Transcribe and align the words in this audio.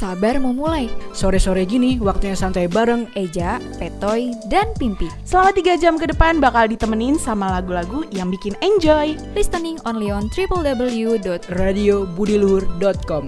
sabar 0.00 0.40
mau 0.40 0.56
mulai. 0.56 0.88
Sore-sore 1.12 1.68
gini 1.68 2.00
waktunya 2.00 2.32
santai 2.32 2.64
bareng 2.64 3.12
Eja, 3.12 3.60
Petoy, 3.76 4.32
dan 4.48 4.72
Pimpi. 4.80 5.12
Selama 5.28 5.52
3 5.52 5.76
jam 5.76 6.00
ke 6.00 6.08
depan 6.08 6.40
bakal 6.40 6.64
ditemenin 6.72 7.20
sama 7.20 7.52
lagu-lagu 7.60 8.08
yang 8.08 8.32
bikin 8.32 8.56
enjoy. 8.64 9.12
Listening 9.36 9.76
only 9.84 10.08
on 10.08 10.32
www. 10.32 11.20
radiobudiluhur.com 11.52 13.24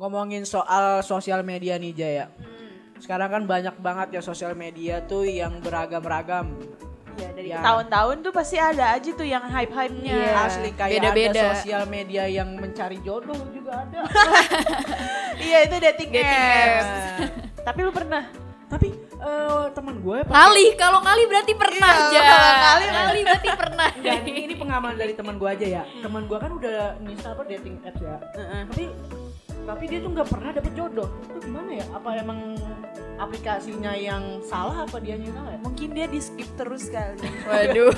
Ngomongin 0.00 0.48
soal 0.48 1.04
sosial 1.04 1.44
media 1.44 1.76
nih 1.76 1.92
Jaya. 1.92 2.32
Sekarang 2.96 3.28
kan 3.28 3.42
banyak 3.44 3.76
banget 3.84 4.16
ya 4.16 4.22
sosial 4.24 4.56
media 4.56 5.04
tuh 5.04 5.28
yang 5.28 5.60
beragam-ragam. 5.60 6.56
Dari 7.40 7.48
Ya. 7.50 7.64
tahun-tahun 7.64 8.16
tuh 8.20 8.32
pasti 8.32 8.56
ada 8.56 8.92
aja 8.92 9.10
tuh 9.10 9.24
yang 9.24 9.40
hype-hype-nya. 9.42 10.12
Iya. 10.12 10.32
Asli 10.44 10.70
kayak 10.70 10.92
Beda-beda. 10.94 11.32
ada 11.32 11.44
sosial 11.56 11.82
media 11.86 12.28
yang 12.28 12.52
mencari 12.52 13.00
jodoh 13.00 13.40
juga 13.48 13.80
ada. 13.80 14.04
Iya 15.40 15.58
itu 15.64 15.76
dating, 15.80 16.10
Dating 16.12 16.20
apps. 16.20 16.84
Nah, 16.84 17.28
Tapi 17.62 17.78
lu 17.80 17.90
pernah? 17.90 18.24
tapi 18.70 18.86
eh, 18.94 19.64
teman 19.74 19.98
gue 19.98 20.18
Ngali, 20.22 20.78
kalau 20.78 21.02
ngali 21.02 21.26
berarti 21.26 21.58
pernah 21.58 21.90
Iya, 22.06 22.22
aja. 22.22 22.38
ngali, 22.54 22.86
ngali 22.86 23.20
berarti 23.26 23.48
pernah. 23.66 23.88
Enggak, 23.90 24.14
ini, 24.22 24.40
ini 24.44 24.54
pengalaman 24.54 24.94
dari 24.94 25.12
teman 25.12 25.34
gue 25.36 25.48
aja 25.50 25.66
ya. 25.66 25.82
Teman 25.98 26.22
gue 26.24 26.38
kan 26.38 26.50
udah 26.54 26.78
install 27.02 27.34
apa 27.34 27.42
dating 27.48 27.82
apps 27.82 27.98
ya. 27.98 28.14
Tapi 28.70 28.84
tapi 29.60 29.84
dia 29.86 29.98
tuh 29.98 30.10
nggak 30.12 30.28
pernah 30.28 30.50
dapet 30.52 30.72
jodoh. 30.72 31.08
Itu 31.24 31.38
gimana 31.42 31.70
ya? 31.72 31.84
Apa 31.90 32.08
emang 32.16 32.38
aplikasinya 33.20 33.92
yang 33.92 34.40
salah 34.40 34.88
apa 34.88 34.96
dia 34.98 35.14
yang 35.14 35.28
salah 35.30 35.52
ya? 35.52 35.60
Mungkin 35.60 35.88
dia 35.92 36.06
di 36.08 36.18
skip 36.18 36.48
terus 36.56 36.88
kali. 36.88 37.20
Waduh. 37.44 37.92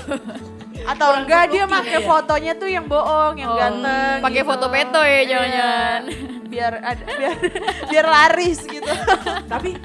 Atau 0.91 1.09
enggak 1.15 1.47
dia 1.47 1.63
pakai 1.63 2.03
ya. 2.03 2.03
fotonya 2.03 2.53
tuh 2.53 2.67
yang 2.67 2.83
bohong, 2.83 3.39
yang 3.39 3.47
Oh, 3.47 3.55
ganteng. 3.55 4.19
pakai 4.19 4.43
gitu. 4.43 4.49
foto 4.51 4.65
peto 4.67 4.99
ya, 4.99 5.07
Iya. 5.07 5.21
jangan-jangan. 5.23 6.01
Biar 6.51 6.73
ada 6.77 7.03
biar 7.07 7.35
biar 7.89 8.05
laris 8.05 8.59
gitu. 8.61 8.91
tapi 9.47 9.79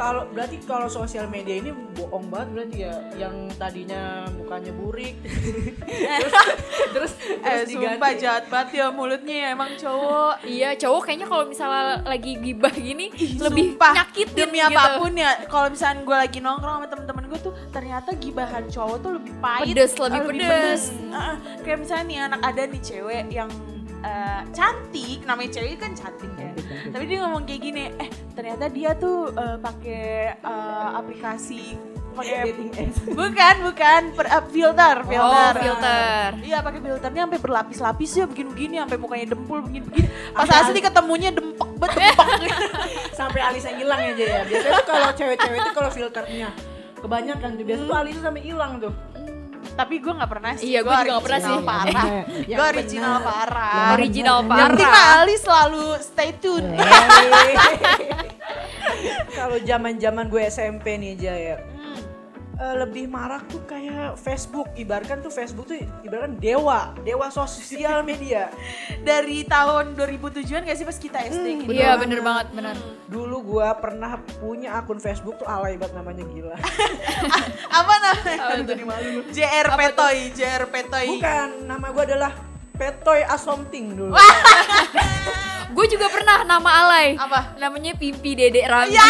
kalau 0.00 0.24
berarti 0.32 0.56
kalau 0.64 0.88
sosial 0.88 1.28
media 1.28 1.60
ini 1.60 1.76
bohong 1.92 2.32
banget 2.32 2.48
berarti 2.56 2.76
ya 2.88 2.94
yang 3.20 3.36
tadinya 3.60 4.24
mukanya 4.32 4.72
burik 4.72 5.12
terus 5.20 6.32
terus, 6.96 7.12
eh 7.44 7.68
terus 7.68 7.68
sumpah 7.76 8.12
jahat 8.16 8.44
banget 8.48 8.80
ya 8.80 8.86
mulutnya 8.88 9.36
ya 9.36 9.48
emang 9.52 9.76
cowok. 9.76 10.34
Iya, 10.48 10.72
cowok 10.80 11.00
kayaknya 11.04 11.26
kalau 11.28 11.44
misalnya 11.52 12.00
lagi 12.08 12.32
gibah 12.40 12.72
gini 12.72 13.12
lebih 13.36 13.76
Sumpah, 13.76 13.92
nyakitin 13.92 14.36
demi 14.40 14.58
gitu. 14.64 14.72
apa 14.72 14.82
pun 14.96 15.12
ya 15.12 15.30
kalau 15.44 15.68
misalnya 15.68 16.00
gue 16.00 16.16
lagi 16.16 16.38
nongkrong 16.40 16.74
sama 16.80 16.86
temen-temen 16.88 17.24
gue 17.28 17.40
tuh 17.44 17.54
ternyata 17.68 18.10
gibahan 18.16 18.64
cowok 18.72 18.96
tuh 19.04 19.12
lebih 19.20 19.34
pahit 19.44 19.74
Pedes, 19.76 19.92
lebih 20.00 20.16
eh, 20.16 20.24
pedes. 20.32 20.82
Heeh, 20.96 21.36
kayak 21.60 21.78
misalnya 21.84 22.04
nih 22.08 22.18
anak 22.24 22.40
ada 22.40 22.62
nih 22.64 22.80
cewek 22.80 23.22
yang 23.28 23.50
eh, 24.04 24.42
cantik. 24.52 25.18
Namanya 25.24 25.50
cewek 25.60 25.76
kan 25.80 25.92
cantik 25.92 26.32
ya. 26.36 26.50
Tapi 26.90 27.04
dia 27.06 27.18
ngomong 27.24 27.44
kayak 27.44 27.60
gini 27.60 27.82
eh 27.96 28.08
ternyata 28.34 28.68
dia 28.72 28.96
tuh 28.96 29.30
eh, 29.32 29.56
pakai 29.60 30.36
eh, 30.40 30.88
aplikasi 30.96 31.76
pakai 32.10 32.50
dating 32.50 32.70
apps. 32.74 32.98
Bukan 33.20 33.54
bukan. 33.70 34.02
Per, 34.18 34.26
eh, 34.26 34.44
filter 34.50 34.96
filter 35.06 35.52
Oh, 35.54 35.62
filter. 35.62 36.28
Iya 36.42 36.58
pakai 36.60 36.80
filternya 36.82 37.22
sampai 37.28 37.40
berlapis-lapis 37.40 38.10
ya 38.18 38.24
begini-begini 38.26 38.74
sampai 38.82 38.98
mukanya 38.98 39.26
dempul 39.32 39.58
begini-begini. 39.62 40.08
Pas 40.34 40.50
asli 40.50 40.78
ketemunya 40.82 41.30
dempek 41.30 41.70
banget 41.78 42.18
dempek. 42.18 42.50
sampai 43.20 43.40
alisnya 43.44 43.72
hilang 43.78 44.00
ya 44.02 44.12
ya. 44.16 44.40
Biasanya 44.48 44.82
kalau 44.84 45.08
cewek-cewek 45.14 45.58
itu 45.60 45.70
kalau 45.76 45.90
filternya 45.92 46.48
kebanyakan 47.00 47.50
tuh 47.56 47.64
biasanya 47.64 47.88
tuh 47.88 47.96
alisnya 47.96 48.22
sampai 48.28 48.42
hilang 48.44 48.72
tuh 48.76 48.92
Tapi 49.80 49.94
gue 49.96 50.12
nggak 50.12 50.30
pernah 50.30 50.52
sih. 50.60 50.66
Iya, 50.68 50.80
gue 50.84 50.92
juga 50.92 51.10
nggak 51.16 51.24
pernah 51.24 51.40
original 51.40 51.56
sih. 51.56 51.64
Parah. 51.64 52.04
Gue 52.44 52.66
original 52.68 53.14
parah. 53.24 53.88
Original 53.96 54.38
Yang 54.44 54.68
penting 54.76 54.88
parah. 54.92 55.00
mah 55.00 55.20
Ali 55.24 55.36
selalu 55.40 55.84
stay 56.04 56.30
tune. 56.36 56.68
kalau 59.38 59.56
zaman-zaman 59.64 60.28
gue 60.28 60.42
SMP 60.52 61.00
nih 61.00 61.14
Jaya 61.16 61.56
Eh, 62.60 62.76
lebih 62.76 63.08
marak 63.08 63.48
tuh 63.48 63.64
kayak 63.64 64.20
Facebook 64.20 64.68
ibaratkan 64.76 65.18
tuh 65.18 65.32
Facebook 65.32 65.64
tuh 65.64 65.80
ibaratkan 66.04 66.36
dewa 66.36 66.92
dewa 67.00 67.26
sosial 67.26 68.04
media 68.04 68.52
Dari 69.00 69.48
tahun 69.48 69.96
2007an 69.96 70.68
gak 70.68 70.76
sih 70.76 70.84
pas 70.84 70.92
kita 70.94 71.24
SD 71.24 71.40
Hmm, 71.40 71.60
gitu? 71.64 71.72
Iya, 71.72 71.96
bener 71.96 72.20
banget, 72.20 72.52
bener. 72.52 72.76
dulu 73.08 73.40
gue 73.48 73.68
pernah 73.80 74.12
punya 74.36 74.76
akun 74.76 75.00
Facebook 75.00 75.34
tuh 75.36 75.48
alay 75.48 75.74
banget 75.74 75.96
namanya 75.96 76.20
gila 76.22 76.52
Apa 77.80 77.94
namanya? 77.98 78.38
Apa 78.44 78.60
tuh? 78.60 78.76
JR 79.32 79.66
Petoy, 79.72 80.16
JR 80.30 80.62
Petoy. 80.68 81.06
bukan 81.16 81.48
nama 81.64 81.86
gue 81.88 82.04
adalah 82.06 82.32
Petoy 82.76 83.24
Asomting 83.24 83.96
dulu 83.96 84.12
Gue 85.70 85.86
juga 85.86 86.10
pernah 86.10 86.42
nama 86.42 86.66
alay. 86.82 87.14
Apa? 87.14 87.54
Namanya 87.56 87.94
Pimpi 87.94 88.34
Dedek 88.34 88.66
Ramzi. 88.66 88.90
Ya, 88.90 89.06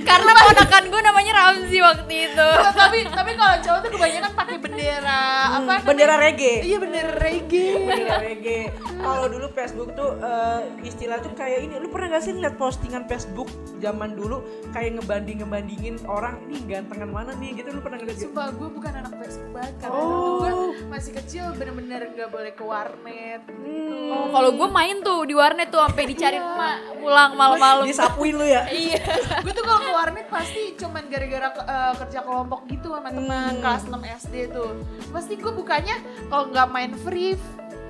Karena 0.00 0.30
ponakan 0.32 0.82
gue 0.86 1.00
namanya 1.00 1.32
Ramzi 1.34 1.78
waktu 1.78 2.00
itu. 2.26 2.48
tapi 2.72 2.98
tapi 3.06 3.32
kalau 3.34 3.56
cowok 3.58 3.78
tuh 3.80 3.90
kebanyakan 3.92 4.30
pakai 4.32 4.56
bendera 4.56 5.20
apa? 5.50 5.58
namanya? 5.58 5.84
bendera 5.84 6.14
reggae 6.16 6.54
Iya 6.62 6.76
bendera 6.78 7.12
reggae. 7.14 7.70
bendera 7.78 8.16
reggae 8.18 8.60
kalau 8.96 9.26
dulu 9.26 9.46
Facebook 9.50 9.90
tuh 9.92 10.10
eh, 10.16 10.60
istilah 10.82 11.18
tuh 11.18 11.32
kayak 11.32 11.60
ini 11.62 11.74
lu 11.76 11.88
pernah 11.88 12.08
gak 12.10 12.22
sih 12.22 12.32
lihat 12.32 12.54
postingan 12.54 13.04
Facebook 13.04 13.50
zaman 13.78 14.12
dulu 14.12 14.40
kayak 14.70 14.96
ngebanding 14.96 15.42
ngebandingin 15.42 15.96
orang 16.06 16.38
ini 16.46 16.62
gantengan 16.66 17.10
mana 17.10 17.32
nih 17.34 17.50
gitu 17.54 17.68
lu 17.70 17.80
pernah 17.80 17.98
ngeliat 17.98 18.16
gitu? 18.16 18.28
Sumpah 18.28 18.48
gue 18.50 18.68
bukan 18.70 18.92
anak 18.94 19.12
Facebook 19.18 19.50
banget 19.50 19.74
karena 19.78 19.90
Oh. 19.92 20.08
dulu 20.08 20.30
gue 20.38 20.52
masih 20.88 21.12
kecil 21.14 21.44
bener-bener 21.52 22.00
gak 22.12 22.28
boleh 22.28 22.52
ke 22.52 22.62
warnet 22.62 23.42
gitu. 23.44 24.08
Oh, 24.08 24.30
kalau 24.30 24.50
gue 24.52 24.68
main 24.70 24.96
tuh 24.98 25.20
di 25.22 25.34
warnet 25.34 25.68
tuh 25.68 25.80
sampai 25.80 26.04
dicari 26.06 26.38
emak 26.38 26.76
pulang 26.96 27.30
malam-malam. 27.34 27.84
disapuin 27.84 28.34
lu 28.34 28.46
ya 28.46 28.62
Iya. 28.64 28.98
gue 29.40 29.52
tuh 29.52 29.62
kalau 29.62 29.80
ke 29.82 29.90
warnet 29.90 30.26
pasti 30.26 30.62
cuman 30.74 31.02
gara-gara 31.06 31.48
eh, 31.52 31.94
kerja 31.98 32.20
kelompok 32.20 32.60
gitu 32.66 32.88
sama 32.90 33.10
teman 33.10 33.52
Hmm. 33.52 33.60
kelas 33.60 33.82
6 33.84 33.92
SD 34.20 34.34
tuh. 34.48 34.70
Pasti 35.08 35.34
gue 35.34 35.52
bukanya 35.52 35.96
kalau 36.26 36.48
nggak 36.48 36.68
main 36.68 36.92
free 36.96 37.34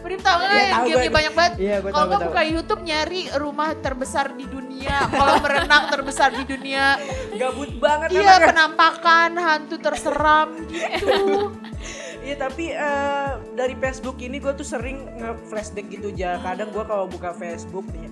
Free 0.02 0.18
tau 0.18 0.34
gak 0.36 0.50
yang 0.50 0.74
tahu 0.74 0.86
game 0.88 0.98
gue. 0.98 1.14
banyak 1.14 1.32
banget 1.32 1.52
Iya, 1.56 1.76
gue 1.78 1.90
Kalau 1.90 2.04
nggak 2.04 2.18
gue 2.18 2.26
buka 2.26 2.42
YouTube 2.42 2.82
nyari 2.82 3.22
rumah 3.32 3.70
terbesar 3.76 4.26
di 4.32 4.44
dunia 4.44 4.98
Kalau 5.06 5.34
merenang 5.46 5.84
terbesar 5.86 6.30
di 6.32 6.42
dunia 6.44 6.98
gabut 7.32 7.70
banget 7.78 8.08
Iya 8.10 8.34
ya. 8.34 8.46
penampakan 8.50 9.30
hantu 9.36 9.78
terseram 9.78 10.58
gitu 10.66 11.54
Iya 12.26 12.34
tapi 12.36 12.70
eh, 12.70 13.30
dari 13.52 13.74
Facebook 13.76 14.18
ini 14.18 14.38
gue 14.38 14.50
tuh 14.52 14.62
sering 14.64 15.06
nge-flashback 15.12 15.86
gitu 15.88 16.10
aja. 16.10 16.38
Kadang 16.40 16.70
gue 16.70 16.82
kalau 16.82 17.06
buka 17.06 17.30
Facebook 17.32 17.82
nih, 17.88 18.06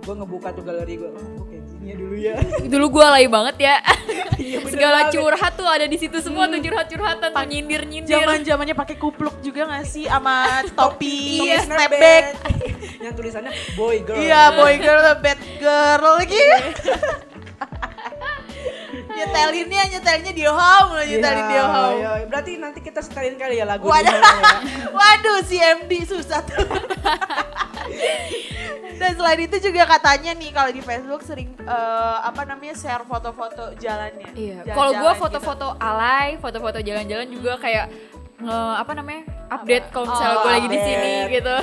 gue 0.00 0.14
ngebuka 0.14 0.48
tuh 0.50 0.60
galeri 0.62 0.96
gue. 0.96 1.12
Oh, 1.80 1.88
gue 1.88 1.88
kayak 1.88 1.88
gini 1.88 1.88
ya 1.88 1.94
dulu 1.96 2.14
ya. 2.14 2.34
Dulu 2.68 2.86
gue 2.92 3.04
alay 3.04 3.26
banget 3.26 3.56
ya. 3.58 3.76
Iya, 4.40 4.56
bener 4.64 4.72
Segala 4.72 4.98
banget. 5.04 5.12
curhat 5.20 5.52
tuh 5.52 5.68
ada 5.68 5.84
di 5.84 5.96
situ 6.00 6.16
semua 6.24 6.48
tuh 6.48 6.56
curhat-curhatan 6.58 7.28
tuh 7.28 7.44
nyindir-nyindir. 7.44 8.08
Zaman 8.08 8.40
zamannya 8.40 8.72
pakai 8.72 8.96
kupluk 8.96 9.36
juga 9.44 9.68
gak 9.68 9.84
sih 9.84 10.08
sama 10.08 10.48
topi, 10.80 11.44
Topi 11.44 11.60
snapback. 11.60 12.24
yang 13.04 13.12
tulisannya 13.12 13.52
boy 13.76 14.00
girl. 14.00 14.16
Iya, 14.16 14.56
boy 14.56 14.80
girl, 14.80 15.04
bad 15.20 15.40
girl 15.60 16.16
lagi. 16.16 16.40
nyetelinnya, 19.10 19.82
nyetelinnya 19.92 20.32
di 20.32 20.44
home 20.48 20.90
loh, 20.96 21.04
nyetelin 21.04 21.44
di 21.46 21.58
home. 21.60 21.94
iya. 22.00 22.10
Berarti 22.24 22.50
nanti 22.56 22.80
kita 22.80 23.04
setelin 23.04 23.36
kali 23.36 23.60
ya 23.60 23.68
lagu 23.68 23.84
Waduh, 23.84 24.08
ya. 24.08 24.32
waduh 24.88 25.38
si 25.44 25.60
MD 25.60 25.92
susah 26.08 26.40
tuh. 26.42 26.64
Selain 29.20 29.40
itu 29.44 29.56
juga 29.60 29.84
katanya 29.84 30.32
nih 30.32 30.48
kalau 30.48 30.70
di 30.72 30.80
Facebook 30.80 31.20
sering 31.20 31.52
eh, 31.60 32.16
apa 32.24 32.48
namanya 32.48 32.72
share 32.72 33.04
foto-foto 33.04 33.76
jalannya. 33.76 34.32
Iya. 34.32 34.64
Kalau 34.72 34.96
gue 34.96 35.12
gitu. 35.12 35.20
foto-foto 35.20 35.66
alay, 35.76 36.40
foto-foto 36.40 36.80
jalan-jalan 36.80 37.28
juga 37.28 37.60
kayak 37.60 37.92
nge 38.40 38.56
apa 38.80 38.92
namanya 38.96 39.22
update 39.52 39.86
kalau 39.92 40.08
misalnya 40.08 40.32
Oh, 40.32 40.40
gue 40.40 40.52
lagi 40.56 40.68
di 40.72 40.80
sini 40.80 41.12
gitu. 41.36 41.56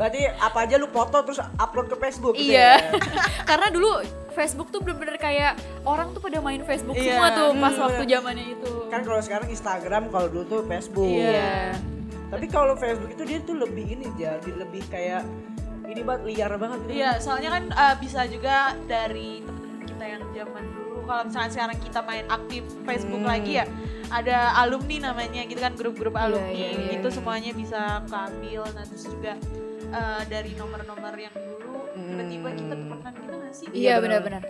Berarti 0.00 0.20
apa 0.40 0.58
aja 0.64 0.74
lu 0.80 0.88
foto 0.88 1.16
terus 1.20 1.40
upload 1.60 1.86
ke 1.92 1.96
Facebook 2.00 2.34
gitu 2.40 2.56
iya. 2.56 2.80
ya. 2.80 2.96
Karena 3.52 3.68
dulu 3.68 4.00
Facebook 4.32 4.72
tuh 4.72 4.80
bener-bener 4.80 5.20
kayak 5.20 5.60
orang 5.84 6.10
tuh 6.16 6.24
pada 6.24 6.40
main 6.40 6.64
Facebook 6.64 6.96
Iya. 6.96 7.20
semua 7.20 7.28
tuh 7.36 7.48
pas 7.60 7.76
Hmm, 7.76 7.84
waktu 7.84 8.02
zamannya 8.08 8.46
itu. 8.56 8.72
Kan 8.88 9.00
kalau 9.04 9.20
sekarang 9.20 9.48
Instagram, 9.52 10.02
kalau 10.08 10.26
dulu 10.32 10.44
tuh 10.48 10.60
Facebook. 10.64 11.12
Iya. 11.12 11.76
Tapi 12.32 12.46
kalau 12.50 12.74
Facebook 12.74 13.12
itu 13.12 13.22
dia 13.28 13.38
tuh 13.44 13.56
lebih 13.60 13.84
ini 13.84 14.08
jadi 14.16 14.50
lebih 14.56 14.82
kayak 14.88 15.22
ini 15.86 16.00
banget 16.00 16.22
liar 16.26 16.52
banget 16.54 16.78
gitu. 16.82 16.92
Iya, 16.94 17.10
soalnya 17.18 17.50
kan 17.50 17.64
eh, 17.68 17.94
bisa 17.98 18.20
juga 18.24 18.56
dari 18.84 19.40
temen 19.40 19.62
kita 19.84 20.04
yang 20.06 20.22
zaman 20.30 20.64
dulu. 20.70 20.98
Kalau 21.04 21.22
misalnya 21.22 21.50
sekarang 21.50 21.78
kita 21.78 22.00
main 22.00 22.26
aktif 22.26 22.62
Facebook 22.82 23.20
Hmm. 23.20 23.28
lagi 23.28 23.52
ya, 23.54 23.64
ada 24.08 24.36
alumni 24.56 24.96
namanya 25.04 25.42
gitu 25.42 25.58
kan 25.58 25.72
grup-grup 25.72 26.12
Iya, 26.12 26.22
alumni. 26.22 26.50
iya, 26.50 26.68
iya. 26.72 26.90
Itu 26.96 27.08
semuanya 27.10 27.50
bisa 27.52 27.80
keambil. 28.04 28.64
Nah 28.66 28.84
terus 28.84 29.04
juga 29.04 29.32
eh, 29.86 30.22
dari 30.26 30.50
nomor-nomor 30.52 31.14
yang 31.14 31.30
dulu, 31.30 31.86
Hmm. 31.88 32.18
tiba-tiba 32.18 32.48
kita 32.52 32.74
tukeran 32.74 33.12
gitu 33.14 33.34
nggak 33.36 33.54
sih? 33.54 33.66
Iya 33.70 33.94
bener. 33.96 34.20
benar-benar. 34.20 34.42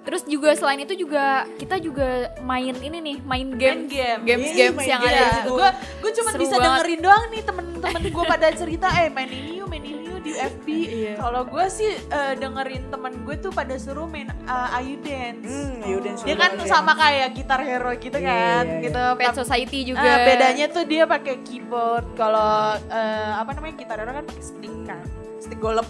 Terus 0.00 0.22
juga 0.24 0.50
selain 0.54 0.80
itu 0.80 0.94
juga 0.96 1.24
kita 1.54 1.76
juga 1.76 2.08
main 2.40 2.72
ini 2.74 2.98
nih, 2.98 3.16
main 3.20 3.48
game, 3.52 3.84
game. 3.84 4.20
games 4.24 4.48
Iya, 4.48 4.56
games 4.64 4.78
main 4.78 4.88
yang 4.88 5.02
game. 5.02 5.10
ada 5.10 5.18
di 5.18 5.20
Iya, 5.20 5.36
situ. 5.36 5.50
gue 5.52 5.68
gue 6.00 6.12
cuma 6.14 6.30
bisa 6.32 6.40
banget. 6.50 6.64
dengerin 6.64 7.00
doang 7.00 7.24
nih 7.28 7.42
temen-temen 7.42 8.02
gue 8.08 8.24
pada 8.26 8.48
cerita 8.50 8.86
eh 8.96 9.08
main 9.08 9.28
ini 9.28 9.50
yuk 9.54 9.68
main 9.68 9.82
ini 9.82 10.00
yuk 10.00 10.09
di 10.20 10.32
FB. 10.36 10.66
Iya. 10.70 11.12
Kalau 11.16 11.42
gue 11.48 11.66
sih 11.68 11.92
eh, 11.96 12.32
dengerin 12.36 12.88
temen 12.88 13.12
gue 13.24 13.36
tuh 13.36 13.52
pada 13.52 13.74
suruh 13.76 14.06
main 14.06 14.28
eh, 14.28 14.76
Ayu 14.78 15.00
Dance. 15.00 15.48
Hmm, 15.48 15.84
Ayu 15.84 15.98
Dance 16.00 16.22
Dia 16.24 16.36
kan 16.36 16.52
sama 16.64 16.92
kayak 16.94 17.28
gitar 17.34 17.60
hero 17.60 17.90
gitu 17.96 18.16
Iya, 18.16 18.28
kan, 18.28 18.64
iya, 18.64 18.72
iya. 18.76 18.84
gitu. 18.88 19.04
Pet 19.18 19.34
Society 19.36 19.78
juga. 19.92 20.04
Ah, 20.04 20.18
bedanya 20.24 20.66
tuh 20.68 20.84
dia 20.84 21.04
pakai 21.08 21.40
keyboard. 21.42 22.06
Kalau 22.14 22.76
eh, 22.76 23.30
apa 23.34 23.50
namanya 23.56 23.74
gitar 23.80 23.96
hero 23.98 24.12
kan 24.12 24.24
pakai 24.24 24.44
stick 24.44 24.74
kan, 24.86 25.04
stick 25.40 25.58
golep. 25.58 25.86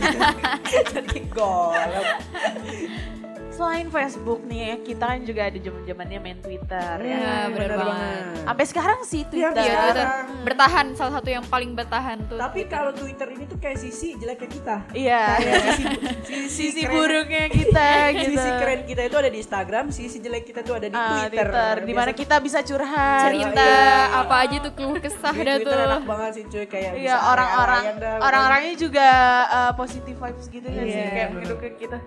jadi 0.94 1.18
golep. 1.30 2.04
Selain 3.50 3.86
Facebook 3.86 4.40
nih, 4.42 4.80
kita 4.80 5.04
kan 5.04 5.20
juga 5.20 5.44
ada 5.44 5.58
zaman-zamannya 5.58 6.18
main 6.18 6.38
Twitter 6.38 6.96
ya. 6.96 7.12
Iya, 7.12 7.18
Hmm, 7.20 7.52
bener 7.52 7.70
banget. 7.74 8.22
Sampai 8.40 8.64
sekarang 8.64 8.98
sih 9.02 9.20
Iya, 9.20 9.28
Twitter. 9.28 9.50
Iya, 9.58 9.68
Sekarang. 9.68 9.84
Twitter 9.84 10.06
bertahan 10.40 10.86
salah 10.94 11.12
satu 11.12 11.28
yang 11.28 11.44
paling 11.44 11.70
bertahan 11.72 12.18
tuh. 12.24 12.36
Tapi 12.36 12.60
kalau 12.64 12.90
Twitter 12.90 13.28
ini 13.28 13.44
tuh 13.44 13.58
kayak 13.58 13.76
sisi 13.76 14.16
jeleknya 14.16 14.48
kita. 14.48 14.76
Iya. 14.92 15.22
Kayak 15.36 15.60
sisi, 16.30 16.48
Sisi 16.48 16.80
keren- 16.80 16.94
buruknya 16.94 17.44
kita 17.48 17.88
gitu. 18.16 18.30
Sisi 18.32 18.50
keren 18.56 18.80
kita 18.84 19.02
itu 19.02 19.16
ada 19.18 19.28
di 19.28 19.38
Instagram, 19.40 19.84
sisi 19.90 20.16
jelek 20.18 20.44
kita 20.46 20.60
tuh 20.62 20.74
ada 20.74 20.86
di 20.86 20.94
Ah, 20.94 21.08
Twitter. 21.20 21.44
Twitter, 21.44 21.74
di 21.84 21.92
mana 21.92 22.10
kita 22.12 22.36
bisa 22.38 22.58
curhat. 22.60 23.22
cerita 23.26 23.60
Iya. 23.60 24.20
apa 24.20 24.34
aja 24.40 24.56
tuh 24.58 24.72
keluh 24.72 24.96
kesah 24.96 25.34
dah 25.34 25.56
Twitter 25.58 25.74
tuh. 25.74 25.86
enak 25.90 26.02
banget 26.04 26.30
sih 26.32 26.44
cuy 26.46 26.64
kayak 26.66 26.92
Iya 26.96 27.16
orang-orang 27.26 27.82
orang-orangnya 28.16 28.74
juga 28.74 29.08
uh, 29.48 29.72
positive 29.74 30.16
vibes 30.16 30.46
gitu 30.46 30.64
kan 30.64 30.82
sih 30.82 30.96
Iya, 30.96 31.08
kayak 31.10 31.28
mendukung 31.34 31.74
kita. 31.76 31.98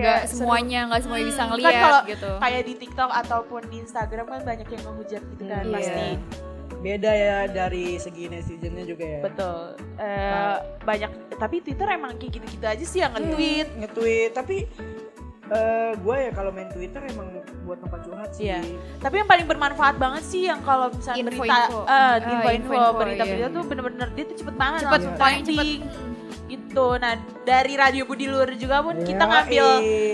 Nggak 0.00 0.20
semuanya, 0.28 0.80
nggak 0.86 1.00
semuanya 1.00 1.26
bisa 1.26 1.40
Hmm, 1.40 1.50
ngeliat 1.50 1.70
kan 1.70 1.82
kalau 1.82 2.00
gitu. 2.06 2.30
Kayak 2.38 2.62
di 2.62 2.74
TikTok 2.76 3.10
ataupun 3.12 3.60
di 3.66 3.76
Instagram 3.78 4.26
kan 4.26 4.40
banyak 4.44 4.68
yang 4.68 4.82
ngehujat 4.84 5.22
gitu 5.28 5.42
kan 5.44 5.62
Iya. 5.62 5.74
pasti. 5.74 6.08
beda 6.78 7.10
ya 7.10 7.38
dari 7.48 7.98
segi 7.98 8.30
netizennya 8.30 8.86
juga 8.86 9.02
ya. 9.02 9.20
Betul. 9.20 9.58
Eh, 9.98 10.56
banyak 10.80 11.10
tapi 11.34 11.58
Twitter 11.58 11.90
emang 11.90 12.14
kayak 12.14 12.32
gitu-gitu 12.32 12.62
aja 12.64 12.84
sih 12.86 13.02
yang 13.02 13.10
nge-tweet. 13.12 13.66
Nge-tweet 13.76 14.30
tapi 14.32 14.56
eh 15.48 15.92
gue 15.96 16.16
ya 16.20 16.30
kalau 16.30 16.52
main 16.52 16.68
Twitter 16.68 17.02
emang 17.08 17.34
buat 17.64 17.80
tempat 17.80 17.98
curhat 18.04 18.30
sih. 18.30 18.46
Iya. 18.46 18.60
Tapi 18.96 19.14
yang 19.16 19.26
paling 19.26 19.46
bermanfaat 19.46 19.96
banget 19.96 20.22
sih 20.22 20.46
yang 20.46 20.60
kalau 20.60 20.86
misalnya 20.88 21.18
Info-info. 21.20 21.42
berita 21.42 21.58
eh 21.58 21.90
Ah, 21.90 22.14
info-info, 22.20 22.52
info-info, 22.70 22.96
berita-berita 22.96 23.42
iya. 23.42 23.48
tuh 23.50 23.62
bener-bener 23.64 24.08
dia 24.12 24.24
tuh 24.24 24.36
cepet 24.38 24.54
banget. 24.54 24.80
Cepet, 24.80 25.00
paling 25.16 25.42
cepet. 25.42 25.66
Gitu. 26.68 26.88
Nah, 27.00 27.16
dari 27.48 27.72
Radio 27.80 28.04
Budi 28.04 28.28
Luhur 28.28 28.52
juga 28.60 28.84
pun 28.84 29.00
kita 29.00 29.24
ngambil 29.24 29.66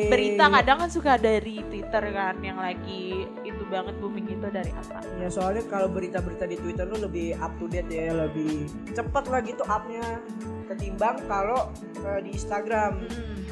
berita 0.06 0.44
kadang 0.46 0.78
kan 0.86 0.90
suka 0.90 1.18
dari 1.18 1.66
Twitter 1.66 2.02
kan 2.14 2.38
yang 2.38 2.62
lagi 2.62 3.26
itu 3.42 3.62
banget 3.66 3.98
booming 3.98 4.30
itu 4.30 4.46
dari 4.54 4.70
apa. 4.70 5.02
Ya 5.18 5.26
soalnya 5.26 5.66
kalau 5.66 5.90
berita-berita 5.90 6.46
di 6.46 6.54
Twitter 6.54 6.86
tuh 6.86 7.02
lebih 7.02 7.34
up 7.42 7.50
to 7.58 7.66
date 7.66 7.90
ya, 7.90 8.14
lebih 8.14 8.70
cepet 8.94 9.24
lah 9.26 9.40
gitu 9.42 9.62
upnya 9.66 10.22
ketimbang 10.70 11.18
kalau 11.26 11.74
eh, 12.06 12.20
di 12.22 12.30
Instagram. 12.38 13.02
Mm. 13.02 13.43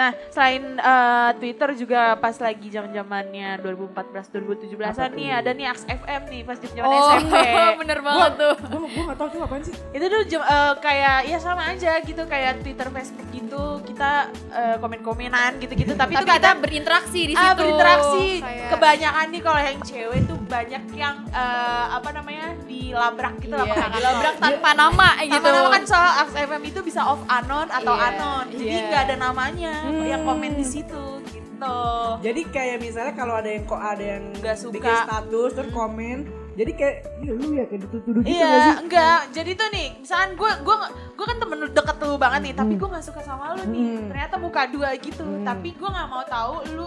Nah, 0.00 0.16
selain 0.28 0.64
eh, 0.74 1.30
Twitter 1.36 1.68
juga 1.76 2.00
pas 2.16 2.32
lagi 2.34 2.68
zaman-zamannya 2.68 3.60
2014 3.60 4.32
2017-an 4.32 4.88
Apa 4.88 5.06
nih 5.10 5.28
tuh? 5.28 5.36
ada 5.36 5.50
nih 5.52 5.66
Aks 5.66 5.84
FM 5.84 6.22
nih 6.26 6.40
pas 6.42 6.56
zaman 6.56 6.88
Oh, 6.88 7.12
SMP. 7.14 7.36
bener 7.80 7.98
banget 8.00 8.32
tuh. 8.34 8.54
Gue 8.62 8.88
gue 8.88 9.02
gak 9.04 9.16
tau 9.16 9.26
itu 9.26 9.38
apaan 9.38 9.60
sih. 9.60 9.74
itu 9.90 10.04
tuh 10.06 10.22
jam- 10.26 10.46
eh, 10.46 10.72
kayak 10.78 11.16
ya 11.26 11.36
sama 11.38 11.62
aja 11.66 11.92
gitu 12.00 12.22
kayak 12.24 12.52
Twitter 12.60 12.88
Facebook 12.88 13.28
gitu 13.30 13.62
kita 13.84 14.10
eh, 14.50 14.76
komen-komenan 14.78 15.60
gitu-gitu 15.60 15.92
tapi, 15.92 16.12
Tapi 16.12 16.16
itu 16.16 16.24
kita 16.24 16.34
kadang 16.34 16.56
berinteraksi 16.58 17.20
di 17.22 17.34
situ. 17.34 17.44
ah, 17.44 17.52
berinteraksi 17.52 18.26
Kayak- 18.40 18.68
kebanyakan 18.70 19.26
nih 19.28 19.42
kalau 19.42 19.60
yang 19.60 19.78
cewek 19.82 20.20
tuh 20.24 20.38
banyak 20.42 20.82
yang 20.94 21.16
eh, 21.28 21.84
apa 21.90 22.08
namanya 22.10 22.46
dilabrak 22.64 23.34
gitu 23.38 23.52
lah 23.52 23.66
Iya, 23.66 23.86
dilabrak 23.92 24.34
tanpa 24.38 24.70
nama 24.72 25.08
gitu. 25.20 25.36
Nama-nama 25.36 25.68
kan 25.70 25.84
soal 25.84 26.10
Aks 26.18 26.34
FM 26.38 26.62
itu 26.64 26.80
bisa 26.80 27.04
off 27.04 27.20
anon 27.26 27.68
atau 27.68 27.92
Iya, 27.92 28.06
anon 28.08 28.44
jadi 28.50 28.64
iya. 28.72 28.86
nggak 28.86 29.02
ada 29.02 29.16
namanya 29.20 29.72
Hmm. 29.92 30.06
yang 30.06 30.22
komen 30.22 30.52
di 30.52 30.64
situ 30.64 31.04
gitu 31.26 31.76
Jadi 32.20 32.40
kayak 32.48 32.78
misalnya 32.78 33.12
kalau 33.12 33.34
ada 33.34 33.48
yang 33.48 33.64
kok 33.64 33.78
ada 33.78 34.04
yang 34.10 34.24
Nggak 34.34 34.56
suka. 34.56 34.72
bikin 34.74 34.94
status 35.02 35.50
terus 35.52 35.70
komen, 35.70 36.16
jadi 36.50 36.72
kayak 36.72 36.96
iya 37.18 37.32
lu 37.32 37.46
ya 37.52 37.64
kayak 37.64 37.80
dituduh 37.84 38.20
gitu 38.20 38.32
Iya, 38.32 38.48
sih? 38.48 38.74
enggak. 38.80 39.20
Jadi 39.30 39.50
tuh 39.54 39.68
nih, 39.70 39.88
misalkan 39.98 40.30
gue 40.34 40.50
gue 40.58 40.76
gue 41.12 41.26
kan 41.26 41.36
temen 41.36 41.58
deket 41.66 41.96
lu 42.00 42.16
banget 42.16 42.40
nih, 42.42 42.54
tapi 42.54 42.72
gue 42.74 42.88
nggak 42.88 43.02
suka 43.02 43.20
sama 43.20 43.52
lu 43.54 43.62
nih. 43.66 43.84
Hmm. 43.94 44.08
Ternyata 44.08 44.34
muka 44.36 44.62
dua 44.66 44.88
gitu, 44.94 45.20
Hmm. 45.20 45.44
tapi 45.44 45.68
gue 45.70 45.84
nggak 45.86 46.08
mau 46.08 46.24
tahu 46.26 46.54
lu 46.70 46.86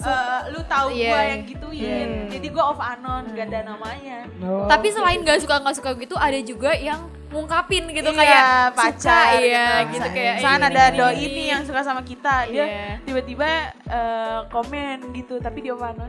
eh, 0.00 0.40
lu 0.50 0.60
tahu 0.62 0.88
Iya. 0.90 1.08
gue 1.08 1.20
yang 1.24 1.42
gituin. 1.44 2.08
Hmm. 2.08 2.30
Jadi 2.30 2.46
gue 2.48 2.64
off 2.64 2.78
anon, 2.78 3.24
gak 3.30 3.46
ada 3.48 3.60
namanya. 3.66 4.18
Oh. 4.40 4.64
Tapi 4.64 4.86
selain 4.88 5.20
gak 5.20 5.38
suka 5.38 5.58
nggak 5.58 5.76
suka 5.76 5.90
gitu, 5.94 6.14
ada 6.14 6.38
juga 6.40 6.70
yang 6.72 7.00
ngungkapin 7.28 7.84
gitu 7.90 8.08
Iya, 8.08 8.16
kayak 8.16 8.44
pacar 8.72 9.28
suka, 9.28 9.36
iya 9.38 9.66
gitu 9.84 10.00
Misalkan- 10.00 10.16
kayak 10.16 10.34
ini, 10.40 10.64
ada 10.64 10.84
ini, 10.86 10.96
doi 10.96 11.12
ini. 11.12 11.24
ini 11.26 11.42
yang 11.46 11.62
suka 11.62 11.80
sama 11.82 12.00
kita, 12.00 12.48
dia 12.48 12.64
Iya. 12.64 12.92
tiba-tiba 13.02 13.48
eh, 13.84 14.40
komen 14.48 14.96
gitu, 15.12 15.36
tapi 15.36 15.58
dia 15.60 15.72
off 15.72 15.82
anon. 15.82 16.08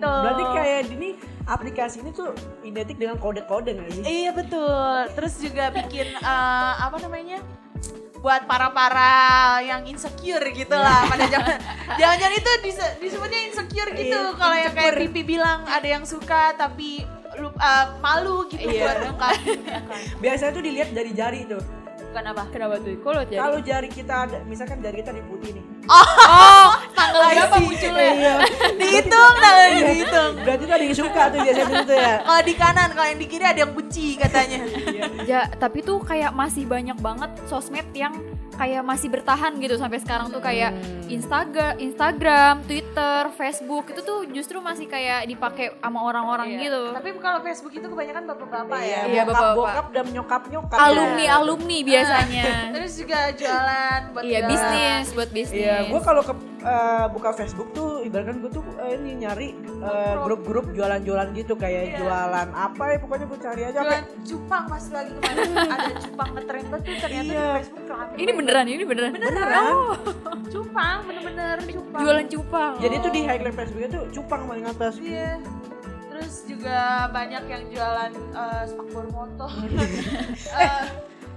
Berarti 0.00 0.44
kayak 0.50 0.80
ini 0.90 1.08
aplikasi 1.44 2.00
ini 2.00 2.10
tuh 2.10 2.32
identik 2.60 2.96
dengan 2.96 3.16
kode-kode 3.16 3.72
nggak 3.72 3.90
sih? 3.92 4.02
Iya 4.02 4.30
betul. 4.30 4.96
Terus 5.12 5.34
juga 5.38 5.70
bikin 5.70 6.12
eh, 6.12 6.72
apa 6.76 6.96
namanya? 6.98 7.40
buat 8.20 8.44
para-para 8.44 9.16
yang 9.64 9.80
insecure 9.88 10.44
gitu 10.52 10.76
lah 10.76 11.08
pada 11.08 11.24
zaman 11.24 11.56
jangan-jangan 11.96 12.34
itu 12.36 12.50
dis- 12.60 12.96
disebutnya 13.00 13.48
insecure 13.48 13.88
gitu 13.96 14.12
Iya, 14.12 14.36
kalau 14.36 14.56
yang 14.58 14.74
kayak. 14.76 15.00
Pipi 15.00 15.22
bilang 15.26 15.64
ada 15.64 15.88
yang 15.88 16.04
suka 16.04 16.52
tapi 16.52 17.00
lu 17.34 17.48
eh, 17.48 17.86
malu 17.98 18.44
gitu 18.44 18.60
Iya. 18.60 18.84
buat 18.84 18.96
ngungkapin 19.08 19.58
ya 19.64 19.80
kan. 19.80 20.00
Biasanya 20.20 20.52
tuh 20.52 20.60
dilihat 20.60 20.88
dari 20.92 21.10
jari 21.10 21.48
tuh. 21.48 21.64
bukan 22.10 22.24
apa 22.26 22.42
Kenapa 22.52 22.74
tuh? 22.76 22.92
Kok 22.92 23.08
lo 23.08 23.22
jadi? 23.24 23.38
Kalau 23.38 23.58
jari 23.62 23.88
kita 23.88 24.14
ada, 24.26 24.38
misalkan 24.44 24.82
jari 24.82 24.96
kita 24.98 25.12
di 25.14 25.22
putih 25.24 25.50
nih. 25.56 25.64
Oh, 25.88 26.04
tanggal 27.10 27.30
berapa 27.34 27.56
munculnya? 27.60 28.10
Iya. 28.10 28.34
dihitung 28.74 29.34
nah 29.36 29.54
dihitung 29.68 30.32
Berarti 30.40 30.62
tuh 30.62 30.74
ada 30.74 30.84
yang 30.84 30.96
suka 30.96 31.22
tuh 31.28 31.38
biasanya 31.40 31.72
gitu 31.76 31.94
ya. 31.94 32.14
kalau 32.22 32.42
di 32.42 32.54
kanan 32.54 32.88
kalau 32.90 33.06
yang 33.06 33.20
di 33.20 33.26
kiri 33.26 33.44
ada 33.44 33.60
yang 33.60 33.72
benci 33.72 34.06
katanya 34.14 34.58
Ya, 35.22 35.46
tapi 35.52 35.84
tuh 35.84 36.00
kayak 36.00 36.32
masih 36.32 36.64
banyak 36.64 36.96
banget 36.98 37.30
sosmed 37.46 37.86
yang 37.92 38.14
kayak 38.60 38.82
masih 38.82 39.08
bertahan 39.08 39.56
gitu 39.56 39.74
sampai 39.74 39.96
sekarang 39.98 40.28
tuh 40.28 40.38
kayak 40.38 40.76
Instagram, 41.08 41.80
Instagram, 41.80 42.60
Twitter, 42.62 43.20
Facebook 43.32 43.88
itu 43.88 44.00
tuh 44.00 44.28
justru 44.28 44.60
masih 44.60 44.84
kayak 44.84 45.24
dipakai 45.24 45.72
sama 45.74 46.00
orang-orang 46.02 46.46
Iya. 46.50 46.60
gitu. 46.60 46.82
tapi 46.92 47.08
kalau 47.16 47.40
Facebook 47.40 47.72
itu 47.72 47.86
kebanyakan 47.86 48.22
bapak-bapak 48.26 48.78
ya 48.78 49.00
Iya, 49.02 49.22
bokap, 49.22 49.32
bapak-bapak. 49.32 49.56
bokap 49.56 49.86
dan 49.90 50.06
nyokap 50.10 50.42
nyokap. 50.46 50.78
alumni 50.78 51.24
alumni 51.30 51.78
biasanya. 51.82 52.44
terus 52.74 52.92
juga 52.94 53.18
jualan 53.32 54.00
buat 54.12 54.22
Iya, 54.22 54.38
jualan. 54.38 54.50
bisnis 54.50 55.06
buat 55.10 55.30
bisnis. 55.30 55.62
Iya, 55.62 55.76
gue 55.88 56.00
kalau 56.02 56.20
ke 56.20 56.32
eh, 56.60 57.06
buka 57.08 57.30
Facebook 57.32 57.68
tuh 57.72 58.04
ibaratkan 58.04 58.36
gue 58.38 58.50
tuh 58.50 58.60
eh, 58.78 58.92
ini 58.94 59.10
nyari 59.18 59.48
eh, 59.80 60.14
grup-grup 60.20 60.68
jualan-jualan 60.70 61.28
gitu 61.32 61.54
kayak 61.54 61.82
Iya. 61.86 61.96
jualan 61.98 62.48
apa 62.50 62.82
ya 62.86 62.98
pokoknya 62.98 63.26
gue 63.26 63.40
cari 63.40 63.62
aja 63.62 63.72
jualan 63.74 64.02
apa. 64.02 64.20
cupang 64.22 64.64
pas 64.66 64.84
lagi 64.90 65.12
kemarin 65.16 65.50
ada 65.74 65.92
cupang 65.98 66.28
ngetren 66.30 66.64
banget 66.66 66.84
tuh 66.84 66.96
ternyata 67.00 67.24
Iya. 67.26 67.40
di 67.40 67.56
Facebook 67.56 67.79
Ini 68.16 68.30
beneran, 68.32 68.64
ini 68.66 68.84
beneran. 68.84 69.12
Beneran. 69.12 69.72
Oh, 69.72 69.94
cupang 70.52 70.98
bener-bener 71.04 71.56
cupang 71.66 72.00
jualan 72.00 72.26
cupang. 72.28 72.72
Jadi 72.78 72.94
tuh 72.98 73.10
di 73.10 73.20
highlight 73.24 73.56
Facebooknya 73.56 73.88
tuh 73.90 74.04
cupang 74.12 74.42
paling 74.46 74.66
atas. 74.66 74.94
iya 75.00 75.38
terus 76.10 76.44
juga 76.44 77.08
banyak 77.08 77.48
yang 77.48 77.64
jualan 77.72 78.12
eh, 78.12 78.64
spakbor 78.68 79.08
motor 79.08 79.48
Eh, 80.60 80.82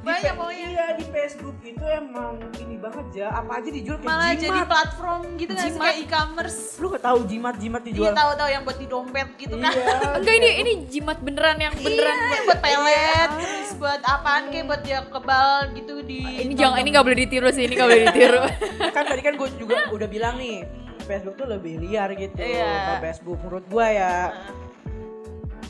banyak 0.04 0.34
pokoknya 0.36 0.68
Iya 0.70 0.86
di 0.94 1.06
Facebook 1.08 1.58
itu 1.64 1.80
emang 1.82 2.36
ini 2.58 2.76
banget 2.76 3.08
ya 3.14 3.28
apa 3.32 3.52
aja 3.56 3.70
dijual 3.70 3.96
kayak 3.96 4.06
malah 4.06 4.30
jimat. 4.30 4.44
jadi 4.44 4.60
platform 4.66 5.22
gitu 5.36 5.52
kan 5.54 5.64
Jimat. 5.66 5.80
kayak 5.82 5.98
e-commerce 6.02 6.60
Lu 6.76 6.88
gak 6.90 7.04
tahu 7.04 7.20
jimat-jimat 7.24 7.82
Iya 7.82 7.88
dijual? 7.88 8.12
tahu-tahu 8.12 8.50
yang 8.50 8.62
buat 8.64 8.78
di 8.78 8.88
dompet 8.88 9.28
gitu 9.38 9.56
kan 9.56 9.72
Iya. 9.72 9.96
Enggak 10.20 10.36
ini 10.36 10.50
ini 10.60 10.72
jimat 10.88 11.18
beneran 11.18 11.58
yang 11.58 11.74
beneran 11.74 12.18
Iya, 12.20 12.40
buat 12.44 12.60
pelet 12.60 13.30
terus 13.34 13.72
buat 13.76 14.02
apaan 14.02 14.44
kayak 14.48 14.66
buat 14.66 14.82
dia 14.82 15.00
kebal 15.06 15.56
gitu 15.74 15.94
di 16.02 16.20
ini 16.42 16.52
jangan 16.54 16.78
ini 16.78 16.90
nggak 16.90 17.06
boleh 17.06 17.20
ditiru 17.20 17.48
sih 17.50 17.64
ini 17.64 17.74
nggak 17.74 17.88
boleh 17.88 18.02
ditiru 18.06 18.42
kan 18.96 19.04
tadi 19.06 19.22
kan 19.22 19.34
gue 19.34 19.50
juga 19.56 19.88
udah 19.90 20.08
bilang 20.08 20.36
nih 20.36 20.68
Facebook 21.02 21.36
tuh 21.36 21.48
lebih 21.48 21.80
liar 21.80 22.12
gitu 22.12 22.36
Iya. 22.38 22.68
kalau 22.88 23.00
Facebook 23.02 23.38
menurut 23.40 23.66
gue 23.66 23.88
ya 23.90 24.12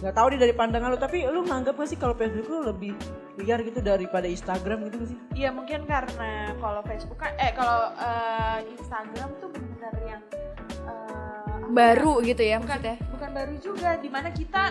nggak 0.04 0.20
tahu 0.20 0.28
nih 0.36 0.40
dari 0.44 0.54
pandangan 0.54 0.92
lu 0.92 1.00
tapi 1.00 1.24
lu 1.24 1.48
nganggap 1.48 1.80
gak 1.80 1.88
sih 1.88 1.96
kalau 1.96 2.12
Facebook 2.12 2.44
tuh 2.44 2.62
lebih 2.68 2.92
liar 3.40 3.64
gitu 3.64 3.80
daripada 3.80 4.28
Instagram 4.28 4.92
gitu 4.92 4.96
gak 5.00 5.10
sih? 5.16 5.20
Iya 5.32 5.50
mungkin 5.56 5.88
karena 5.88 6.52
kalau 6.60 6.84
Facebook 6.84 7.16
kan 7.16 7.32
eh 7.40 7.56
kalau 7.56 7.88
eh, 7.96 8.58
Instagram 8.68 9.30
tuh 9.40 9.48
benar-benar 9.48 9.96
yang 10.04 10.22
eh, 10.84 11.56
apa 11.64 11.72
baru 11.72 12.20
gitu 12.20 12.44
ya 12.44 12.60
bukan 12.60 12.76
maksudnya. 12.84 12.96
bukan 13.16 13.30
baru 13.32 13.56
juga 13.64 13.90
di 13.96 14.10
mana 14.12 14.30
kita 14.30 14.64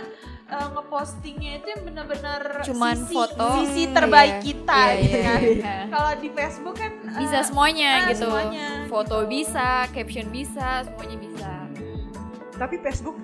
uh, 0.53 0.69
ngepostingnya 0.77 1.65
itu 1.65 1.67
yang 1.73 1.83
benar-benar 1.89 2.41
Cuman 2.69 2.97
sisi, 3.01 3.15
foto. 3.17 3.47
sisi 3.65 3.83
terbaik 3.89 4.35
Iya. 4.39 4.45
kita 4.45 4.81
Iya, 4.85 5.01
gitu 5.01 5.17
iya, 5.17 5.25
kan 5.25 5.41
iya. 5.41 5.77
kalau 5.89 6.13
di 6.21 6.29
Facebook 6.29 6.77
kan 6.77 6.93
uh, 7.09 7.17
Bisa 7.17 7.39
semuanya 7.43 7.91
ah, 7.97 8.07
gitu. 8.13 8.29
semuanya, 8.29 8.67
Foto 8.93 9.17
gitu. 9.25 9.33
bisa, 9.33 9.69
caption 9.97 10.29
bisa, 10.29 10.85
semuanya 10.85 11.17
bisa. 11.17 11.51
Tapi 12.61 12.77
Facebook 12.79 13.17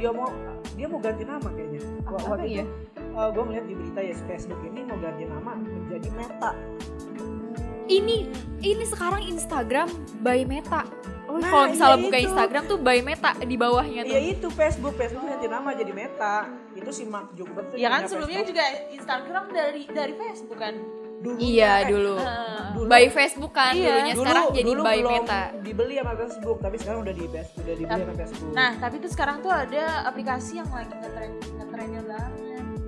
dia 0.00 0.10
mau 0.10 0.32
dia 0.72 0.86
mau 0.86 0.98
ganti 0.98 1.22
nama 1.22 1.48
kayaknya. 1.48 1.80
Apa 2.02 2.16
Waktu 2.32 2.48
ya? 2.48 2.64
itu 2.64 3.28
gue 3.28 3.42
ngeliat 3.44 3.64
di 3.64 3.74
berita 3.76 4.00
ya 4.00 4.14
Facebook 4.24 4.60
ini 4.64 4.80
mau 4.84 4.96
ganti 4.96 5.24
nama 5.24 5.52
menjadi 5.52 6.08
Meta. 6.10 6.50
Ini 7.82 8.16
ini 8.62 8.84
sekarang 8.86 9.22
Instagram 9.26 9.88
by 10.22 10.46
Meta. 10.46 10.82
Oh, 11.26 11.40
Nah, 11.40 11.48
kalau 11.48 11.66
misalnya 11.72 11.96
iya 11.96 12.04
buka 12.04 12.18
itu. 12.18 12.26
Instagram 12.28 12.62
tuh 12.68 12.78
by 12.78 12.98
Meta 13.00 13.30
di 13.40 13.56
bawahnya 13.56 14.00
tuh. 14.04 14.12
Ya 14.12 14.20
itu 14.20 14.48
Facebook, 14.48 14.94
Facebook 14.94 15.24
ganti 15.24 15.48
nama 15.48 15.72
jadi 15.72 15.92
Meta. 15.92 16.44
Itu 16.72 16.90
si 16.92 17.08
Mark 17.08 17.32
Zuckerberg 17.32 17.72
tuh 17.72 17.76
ya 17.76 17.88
kan 17.88 18.04
sebelumnya 18.04 18.44
Facebook. 18.44 18.52
juga 18.52 18.64
Instagram 18.92 19.44
dari 19.48 19.82
dari 19.88 20.12
Facebook 20.12 20.58
kan 20.60 20.74
Dulunya, 21.22 21.46
Iya 21.46 21.72
eh, 21.72 21.80
dulu. 21.86 22.14
Uh, 22.14 22.62
dulu- 22.74 22.88
by 22.88 23.04
Facebook 23.08 23.52
kan 23.52 23.72
Iya. 23.72 23.86
dulunya 23.94 24.14
sekarang 24.16 24.44
jadi 24.50 24.66
dulu 24.68 24.82
by 24.82 24.98
belum 24.98 25.12
Meta. 25.14 25.42
dibeli 25.56 25.94
sama 25.96 26.12
Facebook, 26.16 26.58
tapi 26.58 26.76
sekarang 26.76 26.98
udah 27.00 27.14
di 27.14 27.24
udah 27.24 27.44
dibeli 27.54 27.86
Tapi- 27.86 28.02
sama 28.02 28.14
Facebook. 28.16 28.50
nah 28.52 28.70
tapi 28.76 28.94
tuh 28.98 29.10
sekarang 29.10 29.36
tuh 29.38 29.52
ada 29.52 29.82
aplikasi 30.04 30.52
yang 30.58 30.68
lagi 30.68 30.90
ngetren 30.92 31.30
ngetrennya 31.56 32.02
banget 32.02 32.40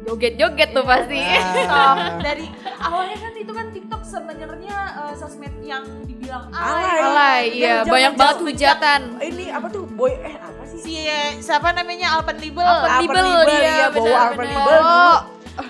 Joget-joget 0.04 0.68
tuh 0.68 0.84
Iya. 0.84 0.90
pasti. 0.90 1.16
TikTok 1.16 1.96
dari 2.28 2.46
awalnya 2.76 3.16
kan 3.16 3.32
itu 3.34 3.52
kan 3.54 3.66
TikTok 3.72 4.02
sebenarnya 4.04 4.76
uh, 4.94 5.14
sosmed 5.16 5.54
yang 5.62 5.80
dibilang 6.04 6.44
alay, 6.52 7.00
Alay. 7.00 7.42
Iya 7.54 7.74
banyak 7.84 8.12
banget 8.14 8.38
hujatan. 8.42 9.00
ini 9.18 9.48
apa 9.48 9.66
tuh 9.66 9.88
boy 9.88 10.12
eh 10.12 10.36
apa 10.36 10.62
sih? 10.66 10.76
si 10.76 10.94
siapa 11.40 11.72
namanya 11.72 12.20
Alpen 12.20 12.36
Libel 12.36 12.68
Alpen 12.68 13.00
Libel, 13.00 13.48
dia, 13.48 13.60
iya, 13.62 13.86
bawa 13.88 14.18
Alpen. 14.28 14.44
Libel 14.44 14.80
dulu. 14.82 15.16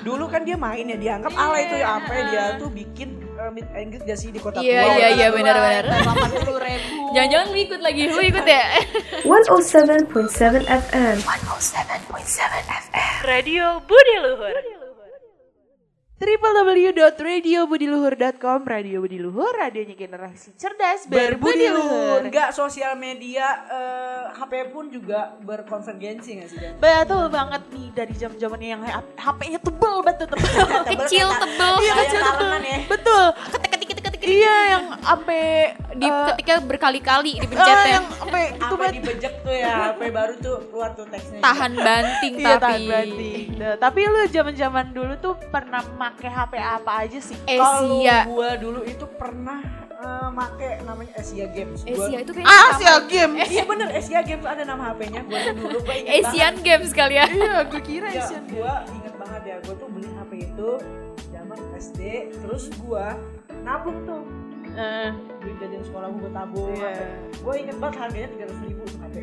Dulu 0.01 0.25
kan 0.27 0.43
dia 0.43 0.57
main 0.57 0.85
ya 0.85 0.97
dianggap 0.97 1.31
Iya, 1.31 1.41
alay 1.41 1.63
tuh 1.67 1.77
ya 1.77 1.87
heeh. 1.95 2.25
dia 2.29 2.45
tuh 2.57 2.69
bikin 2.69 3.09
uh, 3.35 3.49
meet 3.49 3.69
and 3.73 3.89
greet 3.89 4.05
gak 4.05 4.17
sih 4.17 4.29
di 4.29 4.39
kota 4.39 4.59
Iya, 4.59 4.81
tua. 4.81 4.95
iya, 4.95 5.09
iya, 5.11 5.27
benar-benar. 5.29 5.85
delapan 5.87 6.31
puluh 6.41 6.59
ribu 6.59 6.97
Jangan-jangan 7.13 7.47
lu 7.47 7.59
ikut 7.61 7.81
lagi, 7.81 8.03
lu 8.07 8.21
ikut 8.21 8.43
ya? 8.45 8.65
107.7 9.25 10.67
FM. 10.67 11.17
Radio 13.23 13.81
Budi 13.81 14.15
Luhur. 14.21 14.84
www.radiobudiluhur.com 16.25 18.65
Radio 18.65 19.05
Budi 19.05 19.21
Luhur, 19.21 19.53
radionya 19.53 19.93
generasi 19.93 20.57
cerdas 20.57 21.05
berbudi 21.05 21.69
luhur. 21.69 22.25
Enggak 22.25 22.57
sosial 22.57 22.97
media 22.97 23.45
eh, 23.69 24.33
HP 24.33 24.73
pun 24.73 24.89
juga 24.89 25.37
berkonvergensi 25.45 26.41
gak 26.41 26.49
sih? 26.49 26.57
Dan? 26.57 26.81
Betul 26.81 27.29
banget 27.29 27.69
nih 27.69 27.93
dari 27.93 28.17
jam-jaman 28.17 28.61
yang 28.65 28.81
HP-nya 29.21 29.61
tebel 29.61 30.01
banget 30.01 30.25
tebel. 30.25 30.41
Kecil, 31.05 31.29
tebel. 31.29 31.85
Iya 31.85 31.93
kecil 32.01 32.25
tebel. 32.25 32.34
Iya 35.05 35.07
yang 35.07 35.21
sampai 35.21 35.43
Di 35.95 36.07
eh, 36.07 36.27
ketika 36.31 36.55
berkali-kali 36.61 37.31
ah, 37.31 37.43
dipencetnya. 37.43 37.93
yang 37.93 38.07
sampai 38.11 38.43
itu 38.49 38.59
Sampai 38.59 38.79
banget. 38.81 38.95
dibejek 38.97 39.35
tuh 39.41 39.55
ya 39.55 39.73
HP 39.87 40.01
baru 40.11 40.35
tuh 40.39 40.57
keluar 40.67 40.91
tuh 40.93 41.07
teksnya. 41.07 41.39
Tahan 41.39 41.73
banting 41.77 42.35
Iya 42.41 42.47
tapi. 42.51 42.63
tahan 42.65 42.83
banting. 42.89 43.47
Nah, 43.55 43.75
tapi 43.77 44.01
lu 44.03 44.21
zaman-zaman 44.27 44.85
dulu 44.91 45.15
tuh 45.19 45.35
pernah 45.47 45.83
make 45.93 46.27
HP 46.27 46.53
apa 46.57 46.93
aja 46.99 47.19
sih? 47.19 47.37
Kalau 47.45 48.01
Asia. 48.01 48.19
gua 48.27 48.49
dulu 48.57 48.81
itu 48.83 49.05
pernah 49.11 49.61
eh, 49.95 50.29
make 50.31 50.69
namanya 50.83 51.13
Asia 51.17 51.47
Games. 51.47 51.81
Gua- 51.83 52.07
Asia 52.07 52.19
itu 52.19 52.31
kayaknya 52.33 52.51
Ah. 52.51 52.71
Asia 52.73 52.95
Game. 53.05 53.33
Iya 53.39 53.65
bener 53.65 53.89
Asia 53.91 54.21
Games 54.21 54.45
ada 54.45 54.63
nama 54.65 54.83
HP-nya. 54.91 55.21
Gua 55.23 55.39
dulu 55.53 55.79
gua 55.79 55.95
Asian 55.95 56.55
Games 56.59 56.91
kali 56.91 57.15
ya. 57.15 57.27
Iya, 57.27 57.55
gue 57.65 57.81
kira 57.81 58.09
banget. 58.09 58.17
Ya, 58.17 58.25
Asian 58.25 58.45
gua 58.49 58.73
inget 58.91 59.15
banget 59.15 59.43
ya. 59.45 59.57
Gua 59.61 59.75
tuh 59.77 59.89
beli 59.89 60.09
HP 60.11 60.33
itu 60.45 60.71
zaman 61.31 61.59
SD. 61.75 62.01
Terus 62.37 62.65
gua 62.79 63.15
nabung 63.61 64.03
tuh. 64.03 64.23
Eh, 64.75 65.11
Duit 65.39 65.57
jajan 65.63 65.83
sekolah 65.87 66.09
gua 66.11 66.31
tabung. 66.35 66.75
Iya. 66.75 67.15
Gua 67.41 67.55
inget 67.55 67.77
banget 67.79 67.97
harganya 68.03 68.29
tiga 68.35 68.45
ratus 68.51 68.61
ribu 68.67 68.83
HP. 68.85 69.15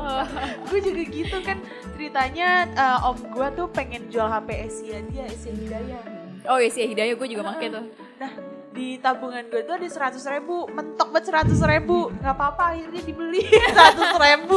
gue 0.70 0.78
juga 0.84 1.02
gitu 1.02 1.36
kan 1.42 1.58
ceritanya 1.96 2.48
eh, 2.70 3.08
om 3.08 3.16
gue 3.16 3.48
tuh 3.56 3.66
pengen 3.72 4.06
jual 4.06 4.28
HP 4.28 4.48
Asia 4.68 4.98
dia 5.08 5.24
Asia 5.26 5.52
Hidayah. 5.52 6.02
Oh 6.48 6.56
iya 6.56 6.70
sih 6.72 6.84
Hidayah 6.86 7.14
gue 7.16 7.28
juga 7.28 7.42
make 7.44 7.68
tuh. 7.68 7.84
Nah 8.20 8.30
di 8.70 9.02
tabungan 9.02 9.42
gue 9.50 9.66
tuh 9.66 9.74
ada 9.74 9.88
seratus 9.90 10.22
ribu 10.30 10.62
mentok 10.70 11.10
banget 11.10 11.26
seratus 11.26 11.58
ribu 11.66 12.06
nggak 12.22 12.34
apa-apa 12.38 12.78
akhirnya 12.78 13.02
dibeli 13.02 13.42
seratus 13.74 14.14
ribu 14.14 14.56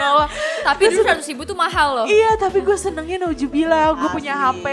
Allah 0.00 0.28
Tapi 0.64 0.82
dulu 0.88 1.02
seratus 1.04 1.26
ribu 1.28 1.42
tuh 1.44 1.56
mahal 1.60 1.88
loh. 2.02 2.06
iya 2.08 2.40
tapi 2.40 2.64
gue 2.64 2.76
senengnya 2.80 3.28
naujubillah 3.28 4.00
gue 4.00 4.08
punya. 4.08 4.32
HP 4.32 4.64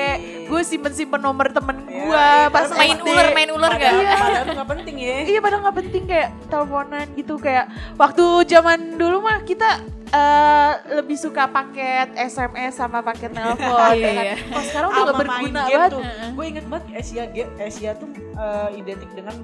gue 0.47 0.61
simpen 0.61 0.91
simpen 0.91 1.19
nomor 1.19 1.47
temen 1.49 1.77
Iya, 1.83 2.01
gue 2.01 2.15
iya, 2.15 2.47
pas 2.47 2.67
Main 2.71 2.97
SD. 2.97 3.07
ular, 3.07 3.27
main 3.31 3.49
ular 3.49 3.71
gak? 3.71 3.79
Padahal, 3.81 4.17
padahal 4.17 4.55
nggak 4.55 4.69
penting 4.71 4.95
ya. 4.97 5.15
Iya 5.23 5.39
padahal 5.39 5.61
nggak 5.61 5.77
penting 5.77 6.03
kayak 6.05 6.29
teleponan 6.47 7.05
gitu 7.13 7.35
kayak 7.37 7.65
waktu 7.95 8.23
zaman 8.45 8.79
dulu 8.95 9.17
mah 9.19 9.37
kita 9.41 9.69
eh, 10.07 10.71
lebih 10.93 11.15
suka 11.15 11.43
paket 11.47 12.07
SMS 12.15 12.73
sama 12.73 12.99
paket 13.01 13.29
telepon 13.29 13.91
Iya, 13.91 13.99
ya 13.99 14.09
kan. 14.09 14.23
iya. 14.23 14.35
Kalau 14.39 14.63
sekarang 14.63 14.89
udah 14.93 15.15
berguna 15.15 15.61
banget. 15.63 15.89
tuh. 15.91 16.01
Gue 16.31 16.45
inget 16.47 16.65
banget 16.65 16.85
Asia 16.95 17.23
Asia 17.57 17.91
tuh 17.93 18.07
eh, 18.15 18.69
identik 18.75 19.09
dengan 19.11 19.35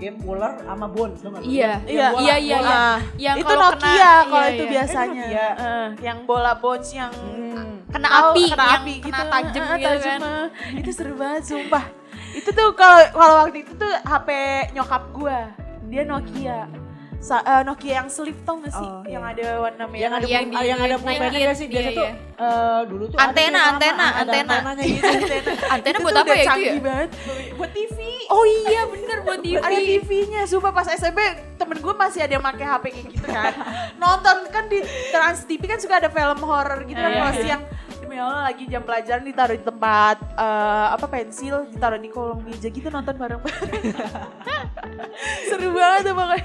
game 0.00 0.18
ular 0.24 0.52
sama 0.58 0.86
bones 0.88 1.20
nggak? 1.20 1.42
Iya, 1.42 1.72
Iya, 1.84 2.06
bola- 2.10 2.22
iya, 2.22 2.36
iya, 2.38 2.58
iya. 2.58 2.72
Ah, 2.72 2.98
Yang 3.16 3.36
itu 3.36 3.44
kalau 3.46 3.68
Nokia 3.68 3.84
kena- 3.84 4.24
kalau 4.24 4.40
iya, 4.40 4.50
itu 4.50 4.62
iya. 4.62 4.72
biasanya. 4.72 5.24
Eh, 5.28 5.86
yang 6.00 6.18
bola 6.24 6.52
bounce 6.54 6.90
yang 6.92 7.12
Hmm. 7.12 7.74
Kena 7.86 8.08
api, 8.08 8.42
kena 8.48 8.64
yang 8.64 8.80
api 8.80 8.94
kena 8.96 9.10
gitu, 9.18 9.26
tajem 9.28 9.62
eh, 9.62 9.76
gitu 9.76 9.98
kan. 10.00 10.20
eh. 10.22 10.46
Itu 10.80 10.90
seru 10.90 11.14
banget 11.14 11.42
sumpah. 11.44 11.84
Itu 12.30 12.48
tuh 12.48 12.68
kalau 12.72 13.02
kalau 13.10 13.34
waktu 13.40 13.58
itu 13.60 13.72
tuh 13.74 13.92
HP 14.00 14.28
nyokap 14.72 15.02
gua. 15.10 15.40
Dia 15.84 16.02
Nokia. 16.04 16.70
Sa- 17.20 17.44
eh, 17.44 17.62
Nokia 17.62 18.00
yang 18.00 18.08
slip 18.08 18.32
tau 18.42 18.56
gak 18.58 18.72
sih? 18.72 18.80
Oh, 18.82 19.04
yang 19.04 19.20
iya. 19.20 19.32
ada 19.36 19.46
warna 19.60 19.84
merah. 19.84 20.00
yang 20.00 20.12
ada 20.14 20.24
Yang 20.24 20.32
yang, 20.32 20.46
di- 20.50 20.66
yang 20.66 20.80
ada 20.80 20.96
pulpennya 20.96 21.28
nggak 21.38 21.52
sih 21.54 21.66
biasa 21.68 21.84
iya, 21.84 21.92
tuh 21.92 22.06
iya. 22.06 22.14
eh, 22.40 22.80
dulu 22.88 23.04
tuh 23.06 23.16
Antena, 23.16 23.28
ada 23.28 23.36
tuh 23.36 23.44
yang 23.44 23.52
lama, 23.52 23.68
antena, 23.70 24.06
ada 24.08 24.20
antena. 24.24 24.54
antenanya 24.56 24.84
gitu 24.88 25.50
Antena 25.74 25.92
Itu 25.92 26.00
buat 26.00 26.14
tuh 26.14 26.22
apa 26.22 26.32
ya 26.32 26.42
itu 26.42 26.60
ya? 26.60 26.72
banget. 26.80 27.10
Buat 27.54 27.70
TV. 27.70 27.98
Oh 28.26 28.44
iya 28.46 28.80
bener 28.84 29.18
buat 29.20 29.40
TV. 29.44 29.56
ada 29.58 29.78
TV-nya, 29.78 30.40
sumpah 30.44 30.72
pas 30.72 30.88
SMP 30.88 31.20
temen 31.54 31.76
gue 31.76 31.94
masih 31.94 32.20
ada 32.20 32.32
yang 32.32 32.44
pakai 32.46 32.66
HP 32.66 32.84
kayak 32.88 33.06
gitu 33.12 33.26
kan 33.28 33.52
Nonton 34.00 34.36
kan 34.48 34.64
di 34.66 34.80
Trans 35.10 35.44
TV 35.44 35.62
kan 35.62 35.76
suka 35.76 35.94
ada 35.98 36.08
film 36.08 36.40
horror 36.40 36.80
gitu 36.82 36.96
kan 36.96 37.04
Iya, 37.06 37.20
kalau 37.20 37.32
iya. 37.32 37.42
siang 37.44 37.62
Demi 38.20 38.28
Allah 38.36 38.52
lagi 38.52 38.68
jam 38.68 38.84
pelajaran 38.84 39.24
ditaruh 39.24 39.56
di 39.56 39.64
tempat 39.64 40.16
eh, 40.36 40.86
apa 40.92 41.06
pensil 41.08 41.64
ditaruh 41.72 41.96
di 41.96 42.12
kolong 42.12 42.44
meja 42.44 42.68
gitu 42.68 42.92
nonton 42.92 43.16
bareng-bareng 43.16 43.80
Seru 45.48 45.72
banget 45.72 46.00
tuh 46.04 46.12
pokoknya. 46.12 46.44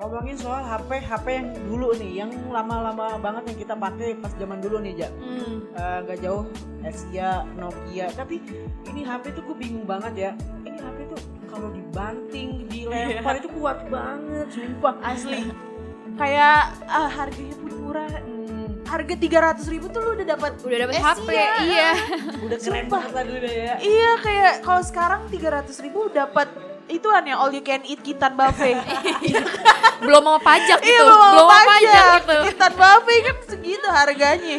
Ngomongin 0.00 0.36
soal 0.40 0.64
HP 0.64 0.96
HP 0.96 1.26
yang 1.28 1.48
dulu 1.68 1.92
nih 2.00 2.24
yang 2.24 2.32
lama-lama 2.48 3.20
banget 3.20 3.52
yang 3.52 3.58
kita 3.68 3.74
pakai 3.76 4.16
pas 4.16 4.32
zaman 4.40 4.64
dulu 4.64 4.80
nih 4.80 5.04
Ja. 5.04 5.08
Hmm. 5.12 5.60
Eh, 5.76 5.98
nggak 6.08 6.18
jauh 6.24 6.48
Asia 6.80 7.44
Nokia. 7.60 8.08
Tapi 8.16 8.40
ini 8.88 9.04
HP 9.04 9.36
tuh 9.36 9.44
gue 9.44 9.56
bingung 9.60 9.84
banget 9.84 10.12
ya 10.16 10.30
ini 10.64 10.80
HP 10.80 11.12
tuh 11.12 11.20
kalau 11.52 11.68
dibanting 11.68 12.64
dilempar 12.64 13.44
itu 13.44 13.52
kuat 13.60 13.84
banget 13.92 14.48
sumpah. 14.56 14.96
Asli. 15.04 15.52
Kayak 16.16 16.80
ah, 16.88 17.12
harganya 17.12 17.60
pun 17.60 17.72
murah. 17.76 18.08
Hmm, 18.08 18.61
Harga 18.92 19.14
300 19.16 19.72
ribu 19.72 19.88
tuh 19.88 20.00
lu 20.00 20.10
udah 20.12 20.26
dapat 20.28 20.52
Udah 20.60 20.78
dapet 20.78 20.92
Eh, 20.92 21.00
HP, 21.02 21.28
iya. 21.30 21.48
iya. 21.58 21.90
udah 22.44 22.58
keren 22.58 22.84
Sumpah. 22.84 23.00
banget 23.00 23.10
lah 23.10 23.24
dulu 23.24 23.48
ya 23.48 23.74
Iya 23.80 24.10
kayak 24.20 24.52
kalau 24.60 24.82
sekarang 24.82 25.20
300 25.26 25.72
ribu 25.80 26.00
dapat 26.08 26.48
itu 26.84 27.08
an 27.08 27.24
ya 27.24 27.36
all 27.36 27.48
you 27.48 27.62
can 27.62 27.80
eat 27.82 27.98
kitan 27.98 28.34
buffet 28.34 28.76
Belum 30.02 30.20
mau 30.20 30.36
pajak 30.36 30.76
gitu. 30.78 30.92
Iya 30.92 31.00
belum 31.00 31.20
belum 31.24 31.32
mau 31.38 31.48
pajak 31.48 31.70
pajak 31.72 32.04
gitu. 32.20 32.36
Kitan 32.44 32.72
buffet 32.74 33.18
kan 33.22 33.36
segitu 33.46 33.88
harganya 33.88 34.56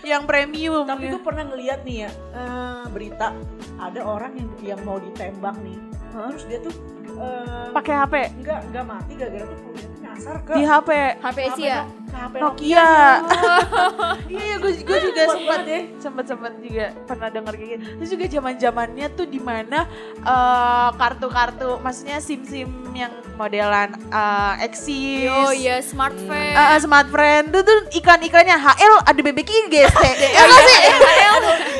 Yang 0.00 0.22
premium 0.24 0.84
tapi 0.86 1.04
ya. 1.04 1.10
gue 1.10 1.20
pernah 1.20 1.44
ngeliat 1.44 1.80
nih 1.82 1.96
ya 1.98 2.10
eh, 2.32 2.82
berita 2.88 3.36
ada 3.76 4.00
orang 4.00 4.32
yang 4.32 4.48
yang 4.64 4.80
mau 4.80 4.96
ditembak 4.96 5.60
nih 5.60 5.76
terus 6.08 6.44
dia 6.46 6.58
tuh 6.58 6.72
eh, 7.12 7.68
pakai 7.70 7.94
HP 7.98 8.14
nggak 8.38 8.58
nggak 8.72 8.84
mati 8.84 9.12
gara-gara 9.14 9.44
tuh 9.44 9.58
itu 9.68 9.87
nyasar 10.18 10.36
ke 10.42 10.52
di 10.52 10.62
HP 10.62 10.88
HP 11.16 11.38
Asia. 11.48 11.78
ke 11.86 12.16
HP 12.16 12.34
Nokia. 12.36 12.88
Iya, 14.28 14.38
iya 14.38 14.54
gue 14.56 14.72
gue 14.78 14.98
juga 15.02 15.22
sempat 15.26 15.60
ya. 15.62 15.80
sempat 15.96 16.24
sempat 16.26 16.52
juga 16.58 16.86
pernah 17.04 17.28
dengar 17.28 17.54
kayak 17.54 17.70
gitu. 17.70 17.84
Terus 17.96 18.10
juga 18.10 18.24
zaman 18.28 18.54
zamannya 18.56 19.06
tuh 19.10 19.26
di 19.26 19.38
mana 19.38 19.78
eh, 20.18 20.88
kartu-kartu, 20.92 21.78
maksudnya 21.78 22.18
sim-sim 22.18 22.66
yang 22.92 23.08
modelan 23.34 23.94
eh, 24.06 24.64
Exis, 24.64 25.30
Oh 25.30 25.50
iya, 25.50 25.78
smartphone. 25.80 26.34
eh, 26.34 26.74
eh, 26.74 26.78
smart 26.78 27.08
friend 27.08 27.48
itu 27.48 27.60
tuh 27.60 27.78
iklan-iklannya 27.94 28.56
HL 28.56 28.94
ada 29.02 29.20
BBK 29.22 29.50
GST. 29.66 30.02
ya 30.02 30.12
Iya, 30.28 30.42
nggak 30.42 30.62
sih? 30.64 30.82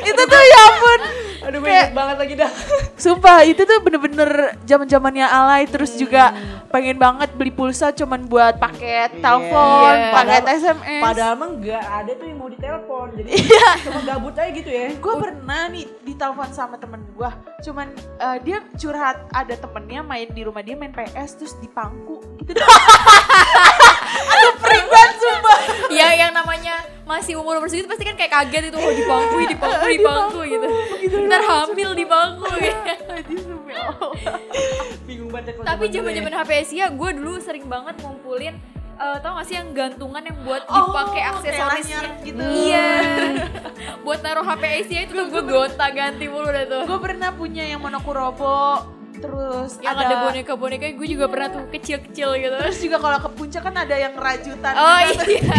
itu 0.07 0.23
tuh 0.25 0.41
ya 0.43 0.59
ampun. 0.65 1.01
Aduh 1.59 1.61
gue 1.61 1.69
Kayak- 1.69 1.85
inget 1.85 1.97
banget 1.97 2.17
lagi 2.17 2.35
dah 2.37 2.51
Sumpah 2.99 3.39
itu 3.43 3.63
tuh 3.63 3.79
bener-bener 3.79 4.31
zaman 4.63 4.87
zamannya 4.87 5.23
alay 5.25 5.67
terus 5.67 5.95
juga 5.95 6.35
pengen 6.69 6.95
banget 6.95 7.31
beli 7.33 7.51
pulsa 7.51 7.91
cuman 7.91 8.25
buat 8.25 8.57
paket 8.57 9.11
Iya. 9.11 9.21
telepon, 9.21 9.95
Iya. 9.95 10.11
paket 10.11 10.43
Padahal- 10.43 10.59
SMS. 10.59 11.01
Padahal 11.01 11.35
mah 11.35 11.49
nggak 11.55 11.85
ada 11.85 12.13
tuh 12.13 12.27
yang 12.27 12.39
mau 12.39 12.49
ditelepon. 12.49 13.07
Jadi 13.17 13.31
Iya. 13.33 13.69
cuma 13.81 14.01
gabut 14.05 14.35
aja 14.35 14.51
gitu 14.51 14.69
ya. 14.69 14.87
gue 14.93 15.15
pernah 15.17 15.63
nih 15.69 15.87
ditelepon 16.03 16.51
sama 16.51 16.75
temen 16.77 17.03
gue 17.09 17.31
cuman 17.61 17.87
eh, 17.97 18.39
dia 18.41 18.59
curhat 18.75 19.27
ada 19.31 19.55
temennya 19.55 20.01
main 20.01 20.29
di 20.29 20.43
rumah 20.43 20.61
dia 20.61 20.75
main 20.75 20.91
PS 20.91 21.35
terus 21.35 21.55
dipangku 21.57 22.23
gitu 22.39 22.55
aduh 22.55 22.63
perik 22.69 22.99
banget 23.01 23.68
sumpah. 25.19 25.59
Ya 25.99 26.09
yang 26.15 26.31
namanya 26.31 26.79
masih 27.03 27.35
umur 27.35 27.57
umur 27.57 27.67
segitu 27.67 27.89
pasti 27.89 28.05
kan 28.05 28.13
kayak 28.13 28.29
kaget 28.31 28.69
itu 28.69 28.77
oh 28.77 28.93
dipangku 28.93 29.37
dipangku 29.53 29.87
dipangku 29.89 30.41
gitu. 30.45 30.67
Ntar 31.25 31.43
hamil 31.43 31.91
demi 31.93 32.13
Allah. 32.15 32.53
Bingung 35.05 35.31
banget 35.31 35.55
kalau 35.55 35.67
tapi 35.67 35.85
zaman 35.89 36.13
zaman 36.13 36.33
ya. 36.33 36.39
HP 36.39 36.51
Asia 36.59 36.87
gue 36.91 37.11
dulu 37.13 37.33
sering 37.39 37.65
banget 37.65 37.95
ngumpulin 37.99 38.55
eh, 38.95 39.17
tau 39.19 39.33
gak 39.35 39.47
sih 39.47 39.57
yang 39.57 39.71
gantungan 39.71 40.21
yang 40.21 40.37
buat 40.43 40.63
Oh, 40.67 40.91
dipakai 40.91 41.13
kayak 41.15 41.29
aksesorisnya? 41.33 42.01
gitu. 42.21 42.41
iya. 42.43 42.89
Buat 44.03 44.21
naruh 44.21 44.43
HP 44.43 44.63
Asia 44.77 45.01
itu 45.03 45.13
tuh 45.15 45.27
gue 45.29 45.43
gonta 45.45 45.87
ganti 45.89 46.27
mulu 46.27 46.49
dah 46.49 46.65
tuh. 46.67 46.83
gue 46.85 46.99
pernah 47.01 47.31
punya 47.31 47.65
yang 47.65 47.81
monokurobo 47.81 48.85
terus 49.19 49.71
yang 49.83 49.99
ada 49.99 50.27
boneka-boneka 50.27 50.87
gue 50.95 51.09
juga 51.09 51.27
pernah 51.27 51.49
tuh 51.51 51.65
kecil-kecil 51.71 52.29
gitu. 52.39 52.57
Terus 52.59 52.79
juga 52.79 52.97
kalau 53.03 53.19
ke 53.21 53.29
puncak 53.35 53.63
kan 53.67 53.75
ada 53.75 53.97
yang 53.99 54.15
rajutan 54.15 54.73
oh 54.75 54.99
gitu. 55.13 55.25
iya. 55.39 55.57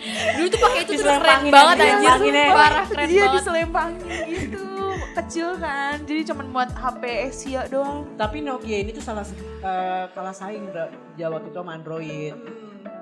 dulu 0.36 0.46
tuh 0.48 0.60
pakai 0.64 0.80
itu 0.82 0.92
tuh 0.96 1.06
keren 1.06 1.42
banget 1.52 1.76
anjir. 1.84 2.34
ya. 2.34 2.46
parah 2.56 2.84
keren 2.88 3.08
iya 3.08 3.24
diselempangin 3.30 4.10
gitu. 4.26 4.66
Kecil 5.10 5.48
kan. 5.58 5.96
Jadi 6.06 6.20
cuman 6.32 6.46
buat 6.54 6.70
HP 6.70 7.02
Asia 7.28 7.62
doang. 7.66 8.06
Tapi 8.14 8.46
Nokia 8.46 8.78
ini 8.80 8.90
tuh 8.94 9.02
salah 9.02 9.26
eh, 9.62 10.04
kalah 10.14 10.34
saing. 10.34 10.70
Jawa 11.18 11.42
itu 11.42 11.50
sama 11.52 11.76
Android. 11.76 12.34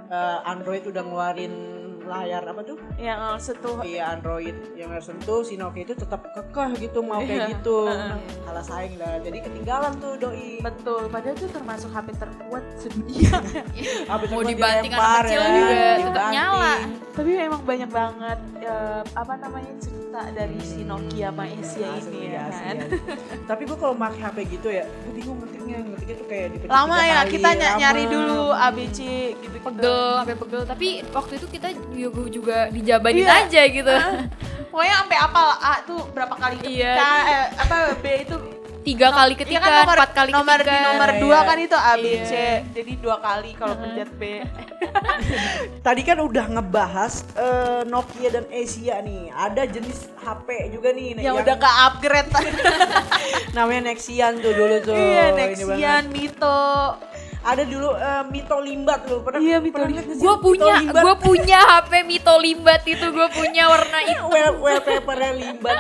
Eh, 0.09 0.39
Android 0.49 0.83
udah 0.89 1.03
ngeluarin 1.05 1.78
layar 2.09 2.43
apa 2.43 2.65
tuh? 2.65 2.77
yang 2.97 3.21
eh, 3.21 3.39
sentuh 3.39 3.79
Iya 3.81 4.05
Android 4.11 4.57
yang 4.75 4.89
harus 4.89 5.07
sentuh 5.07 5.41
si 5.41 5.55
Nokia 5.55 5.85
itu 5.85 5.95
tetap 5.95 6.25
kekeh 6.33 6.71
gitu 6.81 6.99
mau 7.01 7.21
Iya. 7.21 7.29
kayak 7.29 7.43
gitu. 7.55 7.79
Heeh. 7.85 8.17
Kalah 8.43 8.65
saing 8.65 8.97
lah. 8.97 9.21
Jadi 9.21 9.39
ketinggalan 9.41 9.93
tuh 9.97 10.13
doi. 10.17 10.59
betul 10.59 11.07
padahal 11.07 11.35
itu 11.35 11.47
termasuk 11.49 11.89
HP 11.89 12.09
terkuat 12.15 12.65
sedunia 12.75 13.37
Apa 14.07 14.25
mau 14.27 14.41
cuma 14.41 14.49
dibanting 14.49 14.91
anak 14.91 15.23
kecil 15.23 15.39
ya, 15.39 15.49
juga 15.53 15.77
tetap 16.01 16.27
nyala 16.33 16.75
tapi 17.13 17.31
emang 17.35 17.63
banyak 17.63 17.91
banget 17.91 18.39
eh, 18.61 19.03
apa 19.13 19.33
namanya 19.37 19.73
cerita 19.77 20.08
dari 20.09 20.59
si 20.59 20.81
Nokia 20.83 21.31
Asia 21.31 21.89
Asli, 21.93 22.17
ini 22.17 22.33
ya 22.33 22.49
kan 22.49 22.75
asli. 22.75 22.99
Tapi 23.45 23.63
gue 23.65 23.77
kalau 23.77 23.95
pakai 23.95 24.21
HP 24.21 24.39
gitu 24.51 24.69
ya, 24.69 24.85
gue 24.85 25.13
bingung 25.13 25.39
ngetiknya, 25.39 25.79
ngetiknya 25.85 26.17
tuh 26.17 26.27
kayak 26.27 26.47
dipencet 26.51 26.73
lama 26.73 26.97
ya 26.99 27.17
kali, 27.19 27.31
kita 27.31 27.49
ny- 27.51 27.61
lama. 27.61 27.79
nyari 27.79 28.05
dulu 28.07 28.41
ABC 28.51 28.99
gitu 29.37 29.57
pegel 29.61 30.05
sampai 30.19 30.37
pegel 30.37 30.63
tapi 30.65 30.89
waktu 31.09 31.33
itu 31.35 31.47
kita 31.49 31.69
juga, 31.91 32.21
juga 32.29 32.59
dijabanin 32.69 33.23
Iya. 33.23 33.37
aja 33.39 33.63
gitu 33.67 33.95
pokoknya 34.69 34.95
sampai 34.99 35.19
apal 35.19 35.49
A 35.57 35.75
tuh 35.83 36.01
berapa 36.11 36.35
kali 36.35 36.55
ketika 36.59 36.73
Iya. 36.73 36.95
eh, 37.27 37.47
apa 37.59 37.77
B 37.95 38.05
itu 38.19 38.37
tiga 38.81 39.09
kali 39.11 39.35
Iya 39.35 39.41
ketika 39.43 39.61
kan 39.61 39.73
nomor, 39.83 39.97
empat 39.97 40.11
kali 40.13 40.31
nomor 40.31 40.59
ketika 40.59 40.71
di 40.71 40.79
nomor 40.85 41.09
dua 41.19 41.39
kan 41.43 41.57
itu 41.59 41.77
A 41.77 41.95
B 41.95 42.05
C 42.23 42.33
Iya. 42.33 42.55
jadi 42.73 42.93
dua 42.99 43.17
kali 43.19 43.51
kalau 43.53 43.75
pencet 43.75 44.11
B 44.15 44.23
Tadi 45.87 46.03
kan 46.03 46.19
udah 46.19 46.45
ngebahas 46.49 47.25
eh, 47.35 47.81
Nokia 47.85 48.29
dan 48.31 48.45
Asia 48.49 49.01
nih. 49.01 49.29
Ada 49.31 49.65
jenis 49.67 50.09
HP 50.21 50.49
juga 50.71 50.93
nih 50.93 51.19
yang 51.19 51.37
udah 51.37 51.57
ke 51.57 51.71
upgrade 51.89 52.31
namanya 53.57 53.93
Nexian 53.93 54.39
tuh 54.39 54.53
dulu 54.53 54.77
tuh. 54.85 54.97
iya 54.97 55.33
Nexian. 55.33 56.09
Mito 56.09 56.97
Ada 57.39 57.63
dulu 57.63 57.91
eh, 57.93 58.25
Mito 58.29 58.59
Limbat 58.59 59.01
loh. 59.07 59.21
Pernah 59.23 59.41
Iya, 59.41 59.57
Mito 59.59 59.79
pernah 59.79 59.89
Limbat. 59.89 60.17
gue 60.19 60.35
punya 60.39 60.75
gue 60.85 61.15
punya 61.19 61.59
HP 61.61 61.93
Mito 62.03 62.35
Limbat 62.37 62.83
itu 62.85 63.07
gue 63.09 63.29
punya 63.31 63.63
warna 63.67 63.99
itu 64.11 64.25
well, 64.27 64.53
wallpapernya 64.59 65.33
Limbat 65.35 65.79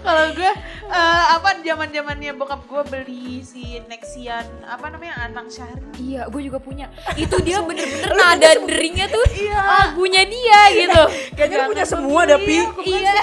kalau 0.00 0.32
gue 0.32 0.52
eh, 0.88 1.24
apa 1.30 1.60
zaman 1.60 1.88
zamannya 1.90 2.32
bokap 2.32 2.64
gue 2.64 2.82
beli 2.88 3.44
si 3.44 3.78
Nexian 3.84 4.42
apa 4.64 4.88
namanya 4.88 5.28
Anang 5.28 5.46
Syahri 5.46 5.84
iya 6.00 6.24
gue 6.26 6.40
juga 6.40 6.56
punya. 6.56 6.88
Itu 7.14 7.36
dia 7.40 7.60
bener-bener 7.60 8.10
nada 8.10 8.48
deringnya 8.58 9.06
tuh 9.06 9.24
Iya. 9.30 9.60
lagunya 9.60 10.22
dia 10.24 10.60
gitu. 10.74 11.02
Kayaknya 11.34 11.58
punya 11.64 11.84
Jangan 11.84 11.92
semua 12.00 12.20
dah, 12.24 12.38
Pi. 12.38 12.56
iya. 12.82 13.14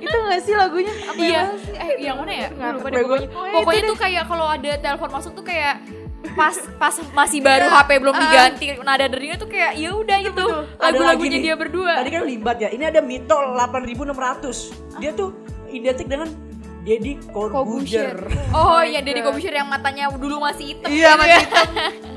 itu 0.00 0.16
gak 0.16 0.40
sih 0.42 0.54
lagunya? 0.54 0.92
Apa 1.06 1.22
iya. 1.22 1.32
yang 1.40 1.50
sih? 1.56 1.72
eh 1.72 1.90
yang 2.02 2.16
mana 2.18 2.32
ya? 2.34 2.48
Lupa 2.50 2.66
tahu 2.66 2.90
deh 2.90 3.00
pokoknya. 3.00 3.28
Pokoknya 3.30 3.52
pokoknya 3.54 3.80
itu 3.80 3.88
tuh 3.88 3.98
kayak 3.98 4.24
kalau 4.26 4.46
ada 4.46 4.70
telepon 4.76 5.10
masuk 5.10 5.32
tuh 5.32 5.44
kayak 5.46 5.74
pas 6.30 6.52
pas 6.76 6.94
masih 7.12 7.40
baru 7.40 7.66
HP 7.66 7.90
belum 7.96 8.12
diganti 8.14 8.64
nada 8.78 9.06
deringnya 9.06 9.36
tuh 9.36 9.48
kayak 9.48 9.72
ya 9.74 9.90
udah 9.90 10.18
itu 10.20 10.44
Ada 10.76 10.92
lagu-lagunya 10.92 11.38
dia 11.40 11.54
berdua 11.54 11.96
Tadi 11.96 12.10
kan 12.10 12.22
Limbat 12.22 12.56
ya. 12.58 12.68
Ini 12.68 12.84
ada 12.86 13.00
Mito 13.00 13.34
8600. 13.34 15.00
Dia 15.00 15.10
tuh 15.10 15.32
identik 15.66 16.06
dengan 16.06 16.28
Deddy. 16.80 17.20
Corbuzier. 17.28 18.16
Oh 18.52 18.78
my 18.78 18.84
iya 18.84 19.00
Deddy. 19.00 19.20
Kobusher 19.20 19.52
yang 19.54 19.64
matanya 19.66 20.08
dulu 20.10 20.40
masih 20.40 20.72
hitam. 20.72 20.88
iya 20.88 21.12
gitu 21.12 21.18
masih 21.18 21.30
ya. 21.30 21.40
hitam 21.40 21.68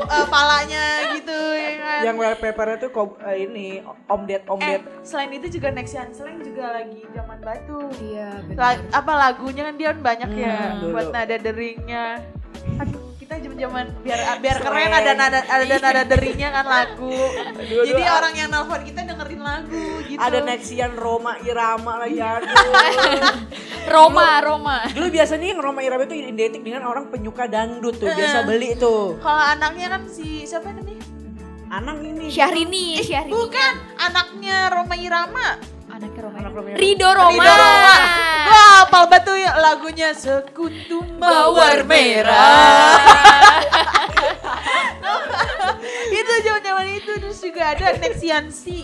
eh, 0.15 0.25
palanya 0.25 0.85
gitu 1.13 1.39
ya 1.53 1.69
kan 1.77 1.99
Yang 2.01 2.15
wallpapernya 2.17 2.77
tuh 2.79 2.91
eh, 3.21 3.37
ini 3.41 3.67
Om 4.05 4.21
Ded 4.23 4.43
Om 4.45 4.59
eh 4.59 4.67
Ded. 4.69 4.81
selain 5.01 5.31
itu 5.31 5.47
juga 5.49 5.67
Nexian 5.69 6.11
Slang 6.11 6.39
juga 6.39 6.65
lagi 6.73 7.03
zaman 7.09 7.39
batu 7.39 7.79
Iya 8.01 8.29
La- 8.51 8.83
apa 8.89 9.11
lagunya 9.13 9.63
kan 9.63 9.75
dia 9.75 9.87
kan 9.89 9.99
banyak 10.01 10.29
ya 10.33 10.55
Hmm, 10.65 10.79
dulu. 10.81 10.91
buat 10.91 11.07
nada 11.11 11.35
deringnya 11.37 12.05
aduh 12.79 13.12
kita 13.33 13.49
zaman-zaman 13.49 13.85
biar 13.99 14.19
biar 14.37 14.57
Slang. 14.57 14.65
keren 14.69 14.91
ada 14.93 15.11
nada 15.13 15.39
ada 15.41 15.65
nada 15.65 16.01
deringnya 16.05 16.49
kan 16.51 16.65
lagu 16.65 17.09
Dua-dua 17.09 17.83
jadi 17.83 18.03
ada- 18.03 18.15
orang 18.15 18.33
yang 18.35 18.49
nelfon 18.49 18.81
kita 18.83 18.99
dengerin 19.03 19.41
lagu 19.41 19.81
gitu 20.03 20.19
Ada 20.19 20.37
Nexian 20.39 20.91
Roma 20.93 21.33
Irama 21.41 21.93
lagi 21.99 22.19
aduh. 22.19 22.45
Roma, 23.93 24.39
Roma. 24.39 24.77
Dulu 24.87 25.11
biasanya 25.11 25.45
yang 25.49 25.59
Roma 25.59 25.81
Irama 25.81 26.05
itu 26.05 26.15
identik 26.15 26.61
dengan 26.61 26.83
orang 26.83 27.09
penyuka 27.09 27.45
dangdut 27.45 27.97
tuh, 27.97 28.07
biasa 28.07 28.45
beli 28.45 28.75
tuh. 28.75 29.19
kalau 29.19 29.43
anaknya 29.43 29.87
kan 29.89 30.01
si 30.05 30.45
siapa 30.45 30.69
namanya 30.69 31.01
Anak 31.67 31.99
ini. 31.99 32.29
Syahrini, 32.29 33.01
Syahrini. 33.01 33.33
bukan 33.33 33.73
anaknya 33.97 34.69
Roma 34.69 34.93
Irama 34.95 35.47
Anaknya 36.03 36.21
Roma. 36.27 36.37
Anak 36.43 36.51
Roma 36.51 36.67
Irama. 36.67 36.81
Rido 36.83 37.09
Roma. 37.15 37.31
Rido 37.31 37.53
Roma. 37.55 37.95
Gua 38.43 38.63
hafal 38.75 39.03
batu 39.07 39.33
ya 39.39 39.51
lagunya 39.55 40.09
sekuntum 40.11 41.05
mawar 41.15 41.79
merah. 41.87 42.99
itu 46.13 46.33
zaman-zaman 46.43 46.85
itu 46.91 47.11
terus 47.19 47.39
juga 47.39 47.71
ada 47.71 47.95
Nexian 47.95 48.51
C. 48.51 48.83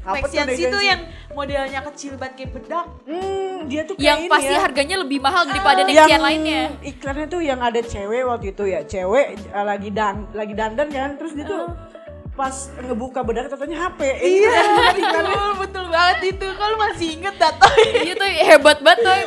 Apa 0.00 0.22
tuh 0.22 0.30
Nexian 0.30 0.46
C 0.46 0.50
Nexian 0.54 0.70
itu 0.70 0.78
yang 0.80 1.00
modelnya 1.30 1.80
kecil 1.90 2.14
banget 2.14 2.34
kayak 2.38 2.50
bedak. 2.54 2.86
Hmm, 3.02 3.56
dia 3.66 3.82
tuh 3.82 3.94
kayak 3.98 4.06
Yang 4.06 4.18
ini 4.22 4.30
pasti 4.30 4.54
ya. 4.54 4.60
harganya 4.62 4.96
lebih 5.02 5.18
mahal 5.18 5.42
daripada 5.46 5.80
yang 5.82 5.90
Nexian 5.90 6.22
lainnya. 6.22 6.62
iklannya 6.86 7.26
tuh 7.26 7.40
yang 7.42 7.60
ada 7.60 7.80
cewek 7.82 8.22
waktu 8.24 8.46
itu 8.54 8.64
ya 8.66 8.80
cewek 8.86 9.26
eh, 9.42 9.64
lagi 9.66 9.90
dan 9.90 10.26
lagi 10.32 10.54
dandan 10.54 10.88
kan 10.88 11.10
terus 11.18 11.34
dia 11.34 11.44
tuh 11.44 11.66
pas 12.30 12.54
ngebuka 12.78 13.20
bedak 13.20 13.48
katanya 13.48 13.76
HP 13.84 14.00
Eh, 14.00 14.16
Iya, 14.40 14.50
kan 14.54 14.94
iklannya. 14.94 15.28
betul, 15.28 15.52
betul 15.62 15.84
banget 15.86 16.18
itu. 16.30 16.46
Kalau 16.50 16.76
masih 16.78 17.08
inget 17.12 17.34
datoy. 17.36 17.80
Iya 18.00 18.14
tuh 18.14 18.28
hebat 18.28 18.78
banget 18.80 18.98
tuh. 19.02 19.18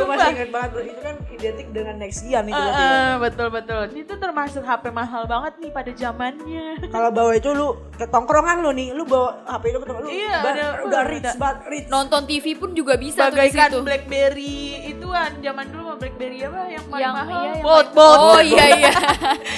Gue 0.00 0.08
masih 0.08 0.30
ingat 0.32 0.50
banget 0.50 0.70
bro, 0.70 0.82
itu 0.82 1.00
kan 1.00 1.14
identik 1.30 1.68
dengan 1.68 1.94
Nexian 1.96 2.44
itu 2.44 2.54
berarti 2.54 2.80
ya. 2.80 2.88
Heeh, 2.90 3.12
betul 3.18 3.48
betul. 3.50 3.82
Itu 3.94 4.14
termasuk 4.16 4.62
HP 4.62 4.84
mahal 4.90 5.22
banget 5.24 5.52
nih 5.58 5.70
pada 5.70 5.90
zamannya. 5.92 6.66
Kalau 6.86 7.10
bawa 7.10 7.32
itu 7.32 7.50
lu 7.50 7.68
ke 7.92 8.06
tongkrongan 8.06 8.56
lu 8.58 8.70
nih, 8.70 8.88
lu 8.90 9.04
bawa 9.04 9.28
HP 9.46 9.64
lu 9.68 9.78
ke 9.78 9.86
tongkrongan 9.86 10.08
lu 10.08 10.16
Iya, 10.16 10.34
ba- 10.36 10.50
ada- 10.50 10.74
udah 10.82 11.00
ada. 11.00 11.10
rich 11.10 11.32
banget, 11.34 11.58
rich. 11.66 11.86
Nonton 11.88 12.22
TV 12.24 12.46
pun 12.54 12.70
juga 12.72 12.94
bisa 12.94 13.20
tuh 13.22 13.30
di 13.30 13.36
Bagaikan 13.38 13.68
situ. 13.70 13.78
BlackBerry 13.82 14.58
ituan 14.90 15.30
zaman 15.38 15.64
dulu 15.66 15.82
mah 15.86 15.96
BlackBerry 15.98 16.38
apa 16.40 16.60
yang 16.66 16.84
paling 16.86 17.02
Yang 17.02 17.14
mahal? 17.14 17.28
iya, 17.30 17.52
paling- 17.52 17.62
bolt. 17.62 17.88
Oh 18.18 18.40
iya 18.40 18.64
iya. 18.74 18.92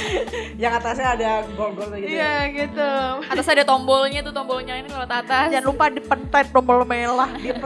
Yang 0.62 0.72
atasnya 0.76 1.08
ada 1.12 1.30
gol-gol 1.52 1.88
gitu. 1.94 2.08
Iya 2.08 2.34
ya. 2.44 2.52
gitu. 2.52 2.90
Atas 3.26 3.46
ada 3.48 3.62
tombolnya 3.62 4.20
tuh 4.20 4.30
tombolnya 4.30 4.74
ini 4.74 4.88
kalau 4.88 5.04
atas. 5.04 5.48
Jangan 5.48 5.66
lupa 5.66 5.84
dipentet 5.88 6.46
tombol 6.50 6.82
merah. 6.84 7.30
Dia 7.36 7.54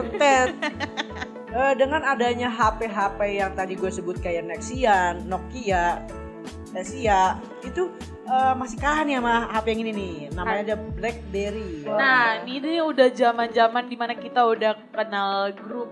Eh, 1.57 1.73
dengan 1.73 2.05
adanya 2.05 2.53
HP-HP 2.53 3.19
yang 3.41 3.51
tadi 3.57 3.73
gue 3.73 3.89
sebut 3.89 4.21
kayak 4.21 4.45
Nexian, 4.45 5.25
Nokia, 5.25 6.05
Asia, 6.77 7.41
itu 7.65 7.89
eh, 8.29 8.53
masih 8.53 8.77
kalah 8.77 9.01
nih 9.01 9.17
sama 9.17 9.49
HP 9.49 9.65
yang 9.73 9.81
ini 9.89 9.91
nih. 9.97 10.15
Namanya 10.37 10.61
ada 10.61 10.75
BlackBerry. 10.77 11.81
Nah, 11.89 12.45
ini 12.45 12.61
dia 12.61 12.85
udah 12.85 13.09
zaman-zaman 13.09 13.89
di 13.89 13.97
mana 13.97 14.13
kita 14.13 14.45
udah 14.45 14.77
kenal 14.93 15.49
grup 15.57 15.89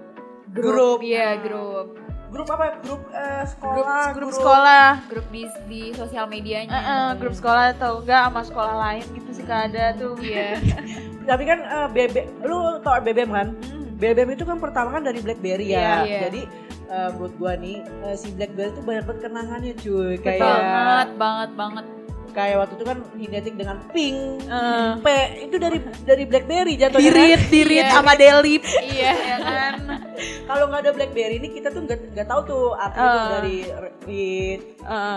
grup, 0.53 1.01
Iya 1.01 1.41
grup. 1.41 1.97
grup 2.29 2.47
apa? 2.53 2.77
Grup 2.85 3.01
eh, 3.09 3.41
grup, 3.41 3.49
sekolah, 3.49 4.05
grup 4.13 4.31
sekolah. 4.37 4.89
Grup 5.09 5.27
di 5.33 5.49
di 5.65 5.81
sosial 5.97 6.29
medianya. 6.29 6.69
Eh, 6.69 6.77
eh, 6.77 7.09
grup 7.17 7.33
sekolah 7.33 7.73
atau 7.73 8.05
enggak 8.05 8.21
sama 8.29 8.41
sekolah 8.45 8.75
lain 8.85 9.05
gitu 9.17 9.29
sih 9.33 9.45
ada 9.49 9.97
tuh. 9.97 10.13
Iya. 10.21 10.61
Tapi 11.29 11.43
kan 11.49 11.59
eh, 11.65 11.87
BB, 11.89 12.45
lu 12.45 12.77
tau 12.85 13.01
BBM 13.01 13.33
kan? 13.33 13.49
Hmm. 13.49 13.74
BBM 13.95 14.29
itu 14.31 14.43
kan 14.43 14.57
pertama 14.57 14.89
kan 14.91 15.01
dari 15.01 15.19
BlackBerry 15.19 15.65
Iya, 15.67 15.79
ya. 15.79 15.95
iya. 16.01 16.19
Jadi 16.25 16.41
eh, 16.85 17.09
menurut 17.11 17.33
gua 17.35 17.53
nih 17.55 17.75
eh, 17.79 18.15
si 18.15 18.27
Blackberry 18.29 18.71
tuh 18.71 18.83
banyak 18.83 19.03
banget 19.03 19.21
kenangannya 19.23 19.73
cuy 19.75 20.15
kayak 20.17 20.41
banget 20.41 21.09
banget 21.15 21.51
banget 21.55 21.85
kayak 22.29 22.59
waktu 22.59 22.73
itu 22.75 22.85
kan 22.85 22.97
identik 23.17 23.55
dengan 23.55 23.77
pink 23.89 24.19
Eh. 24.45 24.91
P 24.97 25.07
itu 25.41 25.55
dari 25.55 25.77
dari 26.03 26.23
Blackberry 26.23 26.73
jatuhnya 26.75 27.07
Dirit, 27.07 27.39
kan? 27.39 27.51
dirit 27.55 27.79
Iya. 27.79 27.89
sama 27.89 28.11
delip. 28.13 28.63
iya 28.83 29.11
ya 29.15 29.37
kan? 29.39 29.73
kalau 30.49 30.65
nggak 30.67 30.81
ada 30.81 30.91
Blackberry 30.91 31.35
ini 31.37 31.49
kita 31.49 31.71
tuh 31.71 31.81
nggak 31.81 31.99
nggak 32.11 32.27
tahu 32.27 32.41
tuh 32.45 32.65
artinya 32.75 33.07
tuh 33.07 33.15
Eh. 33.17 33.31
dari 33.31 33.57
read 34.03 34.61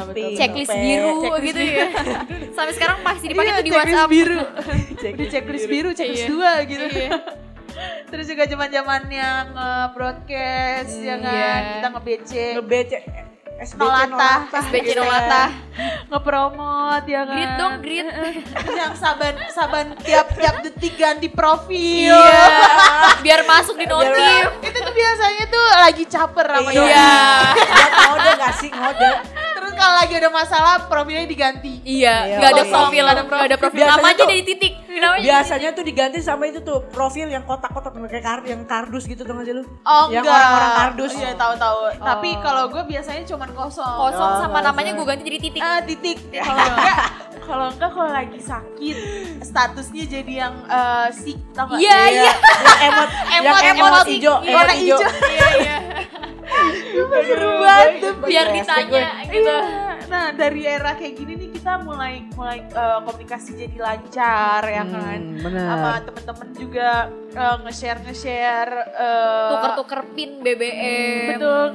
betul. 0.01 0.15
Pink. 0.15 0.37
checklist 0.37 0.71
P, 0.71 0.79
biru 0.79 1.11
checklist 1.19 1.45
gitu 1.45 1.61
ya 1.61 1.87
sampai 2.49 2.73
sekarang 2.73 2.97
masih 3.03 3.27
dipakai 3.29 3.45
Iya, 3.45 3.53
tuh 3.53 3.59
di 3.59 3.69
checklist 3.69 3.91
WhatsApp 3.91 4.09
biru. 4.09 4.39
Checklist 4.97 5.19
Di 5.19 5.27
checklist 5.29 5.67
biru, 5.67 5.91
checklist 5.93 6.23
Iya. 6.23 6.31
dua 6.31 6.53
gitu. 6.65 6.87
Iya. 6.89 7.11
Terus 8.07 8.27
juga 8.27 8.45
zaman 8.45 8.69
zamannya 8.69 9.29
nge-broadcast 9.53 10.93
ya 10.97 11.15
Hmm, 11.15 11.23
kan, 11.23 11.33
iya. 11.33 11.53
kita 11.75 11.89
nge-BC, 11.91 12.31
nge-BC 12.57 12.93
SBC 13.59 13.75
Nolata. 13.77 14.33
SBC 14.57 14.89
Nolata 14.95 15.43
nge-promote 16.09 17.07
ya 17.07 17.21
kan. 17.21 17.35
grit 17.35 17.53
dong 17.55 17.75
grit 17.81 18.07
yang 18.79 18.95
saban 18.95 19.35
saban 19.49 19.87
tiap 19.99 20.31
tiap 20.33 20.63
detik 20.63 20.95
ganti 20.95 21.29
profil. 21.29 22.07
iya 22.09 22.43
biar 23.25 23.43
masuk 23.45 23.75
di 23.75 23.85
notif 23.85 24.47
Itu 24.61 24.79
tuh 24.79 24.93
biasanya 24.93 25.45
tuh 25.49 25.65
lagi 25.77 26.05
caper 26.05 26.47
sama 26.49 26.71
Iya. 26.71 26.79
doi. 26.79 26.87
iya 26.87 27.11
Buat 27.53 27.93
ngode 28.01 28.31
gak 28.37 28.55
sih 28.57 28.71
ngode 28.71 29.11
Terus 29.29 29.73
kalau 29.75 29.95
lagi 29.97 30.15
ada 30.15 30.31
masalah 30.31 30.75
profilnya 30.85 31.27
diganti. 31.27 31.75
iya 31.83 32.15
Iya, 32.25 32.37
nggak 32.39 32.51
ada 32.53 32.65
profil 32.65 33.03
nggak 33.05 33.17
ada 33.45 33.57
profil 33.59 33.75
Biasanya 33.77 33.99
namanya 33.99 34.17
tuh- 34.17 34.29
dari 34.29 34.43
titik 34.45 34.75
namanya 34.99 35.23
biasanya 35.23 35.71
tuh 35.71 35.83
diganti 35.83 36.19
sama 36.19 36.45
itu 36.45 36.61
tuh 36.61 36.83
profil 36.87 37.27
yang 37.27 37.43
kotak-kotak 37.43 37.91
kayak 38.05 38.21
kar 38.21 38.41
yang 38.43 38.63
kardus 38.63 39.05
gitu 39.05 39.21
tuh 39.21 39.35
aja 39.35 39.53
lu 39.53 39.65
Oh 39.83 40.07
yang 40.09 40.21
enggak. 40.21 40.35
orang-orang 40.35 40.73
kardus 40.77 41.13
Iya 41.15 41.33
tahu-tahu. 41.35 41.79
Tapi 41.99 42.29
kalau 42.39 42.65
gue 42.67 42.83
biasanya 42.85 43.23
cuman 43.25 43.51
kosong. 43.53 43.97
kosong 43.99 44.31
Oh, 44.31 44.39
sama 44.39 44.51
nggak 44.55 44.65
namanya 44.67 44.91
usah. 44.91 44.99
gue 44.99 45.07
ganti 45.07 45.23
jadi 45.25 45.39
titik 45.41 45.61
Ah, 45.61 45.81
titik. 45.81 46.19
Kalau 46.35 46.65
enggak, 46.65 46.99
kalau 47.47 47.67
enggak 47.69 47.91
kalau 47.91 48.11
lagi 48.11 48.41
sakit, 48.41 48.97
statusnya 49.41 50.05
jadi 50.07 50.33
yang 50.41 50.55
eh, 50.65 51.09
sick, 51.11 51.39
tau 51.51 51.67
gak? 51.67 51.79
iya 51.79 51.99
iya 52.09 52.33
yang 52.85 52.97
emot 53.45 53.63
Emot, 53.63 53.63
emot 53.89 54.07
hijau 54.07 54.35
iya, 54.41 54.51
emot 54.51 54.69
hijau 54.71 54.99
iya 55.35 55.49
iya 55.57 55.77
Seru 57.21 57.51
banget 57.61 57.91
biar 58.21 58.47
ditanya 58.51 59.03
gitu 59.27 59.47
Iya. 59.49 59.61
Nah 60.09 60.33
dari 60.33 60.65
era 60.65 60.93
kayak 60.93 61.15
gini 61.15 61.33
nih 61.37 61.48
kita 61.69 61.85
mulai 61.85 62.25
mulai 62.33 62.65
eh, 62.65 62.99
komunikasi 63.05 63.51
jadi 63.59 63.77
lancar 63.77 64.65
ya 64.65 64.89
kan. 64.89 65.21
Hmm, 65.37 65.53
Sama 65.53 65.91
temen-temen 66.01 66.49
juga 66.57 66.91
eh, 67.29 67.57
nge-share 67.61 68.01
nge-share. 68.01 68.73
eh, 68.89 69.49
tuker-tuker 69.53 70.01
pin 70.11 70.41
BBM 70.41 71.37
Betul. 71.37 71.67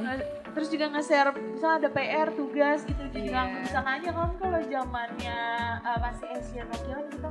Terus 0.50 0.66
juga 0.66 0.86
nge-share 0.88 1.30
misalnya 1.34 1.76
ada 1.78 1.88
PR 1.90 2.28
tugas 2.30 2.82
gitu 2.82 3.02
jadi 3.08 3.22
Iya. 3.24 3.34
langsung 3.36 3.62
bisa 3.62 3.80
nanya 3.80 4.10
kan 4.10 4.30
kalau 4.34 4.60
zamannya 4.64 5.40
eh, 5.78 5.98
masih 6.00 6.26
Asian 6.28 6.66
kan 6.66 7.02
kita 7.08 7.28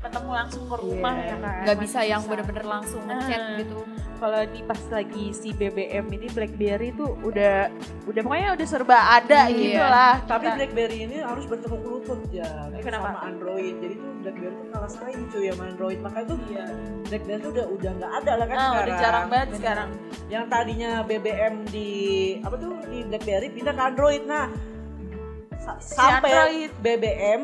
ketemu 0.00 0.30
langsung 0.30 0.64
ke 0.64 0.76
rumah 0.76 1.12
Iya. 1.12 1.22
ya 1.22 1.36
kan. 1.36 1.54
nggak 1.60 1.76
Masih 1.76 1.84
bisa 1.84 2.00
yang 2.02 2.22
bener-bener 2.22 2.64
langsung 2.66 3.02
ngechat 3.04 3.40
Ah. 3.42 3.56
gitu 3.56 3.78
kalau 4.16 4.40
di 4.44 4.60
pas 4.62 4.80
lagi 4.90 5.24
si 5.30 5.48
BBM 5.50 6.06
ini 6.10 6.26
BlackBerry 6.28 6.88
tuh 6.92 7.16
udah 7.22 7.68
udah 8.04 8.20
pokoknya 8.20 8.48
udah 8.52 8.66
serba 8.66 8.96
ada 9.14 9.40
Iya. 9.46 9.54
gitu 9.54 9.80
lah. 9.82 10.14
tapi 10.22 10.44
kita. 10.46 10.56
BlackBerry 10.56 10.98
ini 11.02 11.16
harus 11.18 11.44
bertemu 11.44 11.76
lutut 11.82 12.20
ya 12.30 12.48
Kenapa? 12.78 13.06
sama 13.10 13.20
Android 13.26 13.74
jadi 13.76 13.94
tuh 13.94 14.10
BlackBerry 14.18 14.54
tuh 14.54 14.66
kalah 14.70 14.90
saing 14.90 15.22
cuy 15.26 15.46
sama 15.46 15.64
Android 15.66 15.98
makanya 15.98 16.26
tuh 16.26 16.38
Iya. 16.46 16.64
BlackBerry 17.06 17.38
tuh 17.38 17.50
udah 17.50 17.66
udah 17.70 17.90
nggak 17.94 18.12
ada 18.14 18.32
lah 18.34 18.46
kan 18.46 18.56
Ah, 18.56 18.60
sekarang 18.62 18.80
udah 18.82 18.96
jarang 18.98 19.26
banget 19.26 19.48
sekarang. 19.54 19.88
yang 20.28 20.44
tadinya 20.46 20.90
BBM 21.02 21.54
di 21.66 21.90
apa 22.40 22.56
tuh 22.56 22.72
di 22.86 22.98
BlackBerry 23.04 23.48
pindah 23.50 23.74
ke 23.74 23.82
Android 23.86 24.24
nah 24.24 24.48
Si 25.78 25.92
sampai 25.92 26.32
Android. 26.32 26.70
BBM 26.80 27.40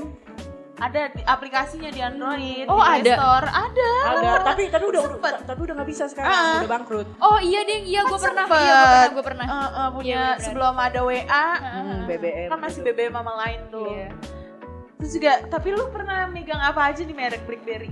Ada 0.76 1.08
di, 1.08 1.22
aplikasinya 1.22 1.88
di 1.88 1.98
Android. 1.98 2.66
Oh, 2.66 2.76
di 2.76 2.84
Play 2.84 3.00
ada? 3.00 3.14
Store. 3.16 3.46
Ada. 3.48 3.90
ada 4.06 4.30
tapi 4.44 4.62
tapi 4.68 4.84
udah 4.86 5.00
udah 5.00 5.12
Sempet. 5.16 5.34
tapi 5.42 5.60
udah 5.62 5.74
nggak 5.74 5.88
bisa 5.88 6.04
sekarang 6.04 6.28
Ah. 6.28 6.58
udah 6.58 6.70
bangkrut 6.70 7.06
oh 7.18 7.38
iya 7.38 7.60
deh 7.62 7.80
iya 7.82 8.00
gue 8.02 8.18
pernah 8.18 8.44
iya 8.44 8.52
gue 8.52 8.84
pernah 8.84 9.08
gue 9.08 9.24
pernah 9.24 9.46
Eh, 9.46 9.68
eh, 9.74 9.88
punya 9.90 10.04
Iya, 10.06 10.20
benar. 10.28 10.44
sebelum 10.44 10.74
ada 10.76 11.00
WA. 11.02 11.46
Hmm, 11.56 12.00
BBM 12.04 12.48
Kan 12.48 12.58
masih. 12.58 12.80
BBM 12.82 13.12
sama 13.14 13.32
lain 13.38 13.60
tuh. 13.68 13.88
Iya. 13.88 14.08
Terus 14.96 15.10
juga, 15.12 15.32
tapi 15.46 15.68
lu 15.70 15.84
pernah 15.88 16.24
megang 16.26 16.56
apa 16.58 16.80
aja 16.86 17.00
nih 17.00 17.12
merek 17.14 17.42
BlackBerry? 17.42 17.90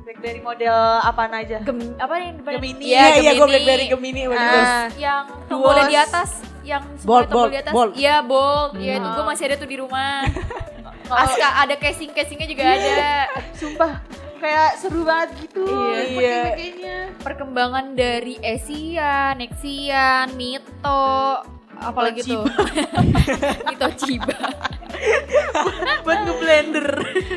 BlackBerry 0.00 0.40
model 0.40 0.74
apaan 1.00 1.32
aja? 1.32 1.58
Gem, 1.60 1.78
apa 1.94 2.14
yang 2.16 2.34
depan? 2.36 2.52
Gemini. 2.56 2.84
Iya, 2.84 2.98
iya 2.98 3.14
iya 3.20 3.30
gue 3.30 3.38
Gemini. 3.38 3.50
BlackBerry 3.52 3.86
Gemini. 3.88 4.22
Ah, 4.32 4.86
yang 4.96 5.22
tombolnya 5.46 5.84
di 5.84 5.96
atas 5.96 6.30
yang 6.62 6.84
Bold, 7.00 7.00
semua 7.00 7.20
tombol 7.24 7.38
bold, 7.38 7.48
di 7.48 7.58
atas 7.58 7.72
iya 7.96 8.16
bold 8.20 8.70
iya 8.76 8.94
itu 8.96 9.08
Hmm. 9.08 9.16
gue 9.16 9.24
masih 9.24 9.44
ada 9.46 9.56
tuh 9.56 9.64
di 9.64 9.76
rumah 9.78 10.20
Aska 11.08 11.48
ada 11.64 11.74
casing 11.80 12.10
casingnya 12.12 12.48
juga 12.48 12.62
ada 12.68 13.10
sumpah 13.56 13.92
kayak 14.38 14.78
seru 14.78 15.02
banget 15.02 15.30
gitu. 15.48 15.66
Iya. 15.66 16.54
Pakai-pakainya. 16.54 16.98
perkembangan 17.26 17.86
dari 17.98 18.38
Asia, 18.38 19.34
Nexian, 19.34 20.30
Mito 20.38 21.42
apalagi 21.78 22.22
tuh 22.26 22.42
Mito 23.70 23.88
Chiba 23.98 24.34
Buat 26.06 26.18
ngeblender. 26.26 26.88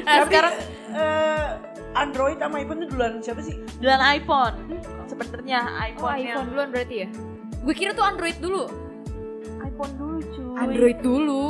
nah 0.01 0.21
Tapi, 0.21 0.25
sekarang 0.29 0.53
eh, 0.97 1.47
Android 1.93 2.38
sama 2.38 2.55
iPhone 2.62 2.79
tuh 2.86 2.89
duluan 2.89 3.13
siapa 3.21 3.41
sih? 3.45 3.57
Dan 3.81 4.01
iPhone. 4.01 4.55
Sebenarnya 5.10 5.60
oh 5.62 5.86
iPhone, 5.89 6.17
yang 6.17 6.25
iPhone 6.38 6.47
duluan 6.53 6.69
berarti 6.73 6.95
ya 7.05 7.10
gue 7.62 7.75
kira 7.77 7.93
tuh 7.93 8.01
Android 8.01 8.38
dulu 8.41 8.65
iPhone 9.62 9.93
dulu 9.97 10.17
cuy. 10.34 10.57
Android 10.57 10.97
dulu 11.05 11.45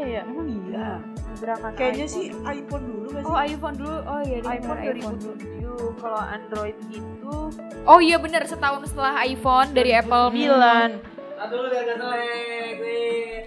iya 0.00 0.08
ya? 0.10 0.22
Emang 0.24 0.48
iya. 0.66 0.88
Gerakan 1.32 1.70
Kayaknya 1.72 2.04
iPhone. 2.04 2.16
sih 2.16 2.24
iPhone 2.42 2.84
dulu 2.86 3.06
gak 3.08 3.22
sih? 3.22 3.28
oh 3.28 3.38
iPhone 3.38 3.76
dulu 3.76 3.96
oh 4.02 4.20
iya 4.20 4.36
iPhone 4.42 4.78
bener, 4.78 4.94
2007. 4.98 6.00
Kalau 6.00 6.20
Android 6.22 6.76
itu 6.90 7.34
oh 7.82 7.98
iya 7.98 8.16
bener 8.16 8.42
setahun 8.44 8.80
setelah 8.86 9.14
iPhone 9.22 9.68
dari 9.70 9.90
Apple 9.92 10.26
9. 10.28 11.00
Satu 11.38 11.54
dulu 11.54 11.66
biar 11.68 11.82
gak 11.86 11.96
selek. 11.96 12.74
Wih, 12.76 13.44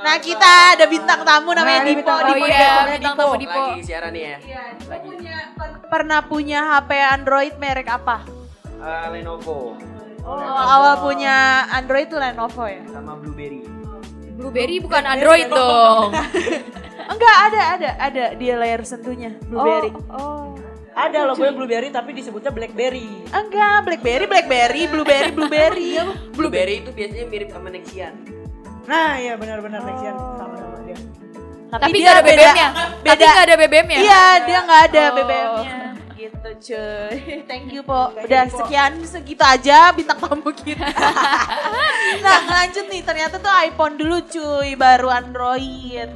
Nah 0.00 0.16
kita 0.18 0.52
ada 0.72 0.84
bintang 0.84 1.20
tamu 1.22 1.50
namanya 1.50 1.80
Nah, 1.80 1.86
Dipo. 1.86 1.96
bintang 1.96 2.18
oh. 2.20 2.28
Dipo. 2.28 2.44
iya 2.44 2.60
Dipo. 2.60 2.90
bintang 2.92 3.14
tamu 3.16 3.34
Dipo 3.36 3.62
Lagi 3.64 3.82
siaran 3.82 4.10
nih 4.12 4.22
ya. 4.22 4.36
Iya, 4.38 4.62
Dipo 4.76 4.94
punya 5.00 5.36
per- 5.56 5.80
pernah 5.88 6.20
punya 6.22 6.60
HP 6.70 6.90
Android 7.10 7.54
merek 7.56 7.88
apa? 7.88 8.16
Eh, 8.76 9.06
Lenovo 9.10 9.80
Oh, 10.22 10.40
awal 10.40 11.02
punya 11.02 11.36
Android 11.68 12.06
tuh 12.06 12.16
Lenovo 12.16 12.64
ya? 12.64 12.80
sama 12.86 13.12
Blueberry. 13.14 13.60
Blueberry 14.44 14.76
bukan 14.78 15.02
Android 15.02 15.48
dong 15.48 16.12
Enggak, 17.06 17.36
ada, 17.42 17.60
ada, 17.74 17.88
ada 17.98 18.24
dia 18.34 18.54
layar 18.54 18.80
sentuhnya, 18.82 19.36
Blueberry. 19.42 19.92
oh, 20.08 20.14
oh. 20.14 20.44
Ada 20.94 21.26
logonya 21.26 21.52
Blueberry 21.52 21.88
tapi 21.88 22.12
disebutnya 22.12 22.48
Blackberry. 22.48 23.24
Enggak, 23.26 23.76
Blackberry, 23.82 24.24
Blackberry, 24.24 24.82
Blueberry, 24.86 25.30
Blueberry. 25.30 25.90
Blueberry 26.36 26.74
itu 26.78 26.90
biasanya 26.90 27.26
mirip 27.26 27.48
sama 27.50 27.68
Nexian. 27.68 28.14
Nah, 28.84 29.16
iya 29.16 29.34
benar-benar 29.34 29.80
Nexian 29.82 30.16
sama-sama 30.34 30.76
dia. 30.82 30.96
tapi 31.66 31.90
dia 31.92 32.06
nggak 32.06 32.14
ada 32.14 32.22
beda- 32.22 32.38
BBM-nya 32.46 32.68
tapi 32.70 33.02
Beda. 33.02 33.26
nggak 33.26 33.42
ada 33.42 33.54
BBM-nya 33.58 33.98
Iya, 33.98 34.24
dia 34.40 34.58
nggak 34.62 34.82
ada 34.86 35.02
Oh. 35.02 35.12
BBM-nya. 35.12 35.73
Gitu 36.24 36.50
cuy. 36.72 37.16
Thank 37.50 37.68
you, 37.68 37.84
Po. 37.84 38.16
Udah 38.16 38.48
sekian 38.48 38.96
segitu 39.04 39.44
aja 39.44 39.92
bintang 39.92 40.16
tamu 40.16 40.48
kita. 40.56 40.88
nah, 42.24 42.40
lanjut 42.48 42.88
nih. 42.88 43.04
Ternyata 43.04 43.36
tuh 43.36 43.52
iPhone 43.52 44.00
dulu 44.00 44.24
cuy, 44.24 44.72
baru 44.72 45.12
Android. 45.12 46.08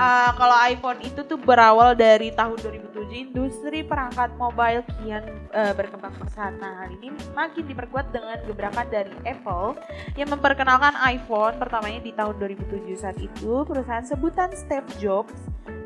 Ah, 0.00 0.32
kalau 0.32 0.56
iPhone 0.64 1.00
itu 1.04 1.20
tuh 1.28 1.36
berawal 1.36 1.92
dari 1.92 2.32
tahun 2.32 2.56
2007 2.56 3.10
industri 3.10 3.84
perangkat 3.84 4.32
mobile 4.40 4.80
kian 4.96 5.24
eh, 5.52 5.72
berkembang 5.76 6.14
pesat. 6.16 6.56
Nah, 6.56 6.84
hal 6.84 6.96
ini 6.96 7.12
makin 7.36 7.68
diperkuat 7.68 8.08
dengan 8.08 8.38
gebrakan 8.48 8.88
dari 8.88 9.12
Apple 9.28 9.76
yang 10.16 10.32
memperkenalkan 10.32 10.96
iPhone 11.04 11.60
pertamanya 11.60 12.00
di 12.00 12.16
tahun 12.16 12.32
2007 12.38 12.96
saat 12.96 13.18
itu 13.20 13.66
perusahaan 13.68 14.06
sebutan 14.06 14.54
Steve 14.56 14.88
Jobs 15.02 15.36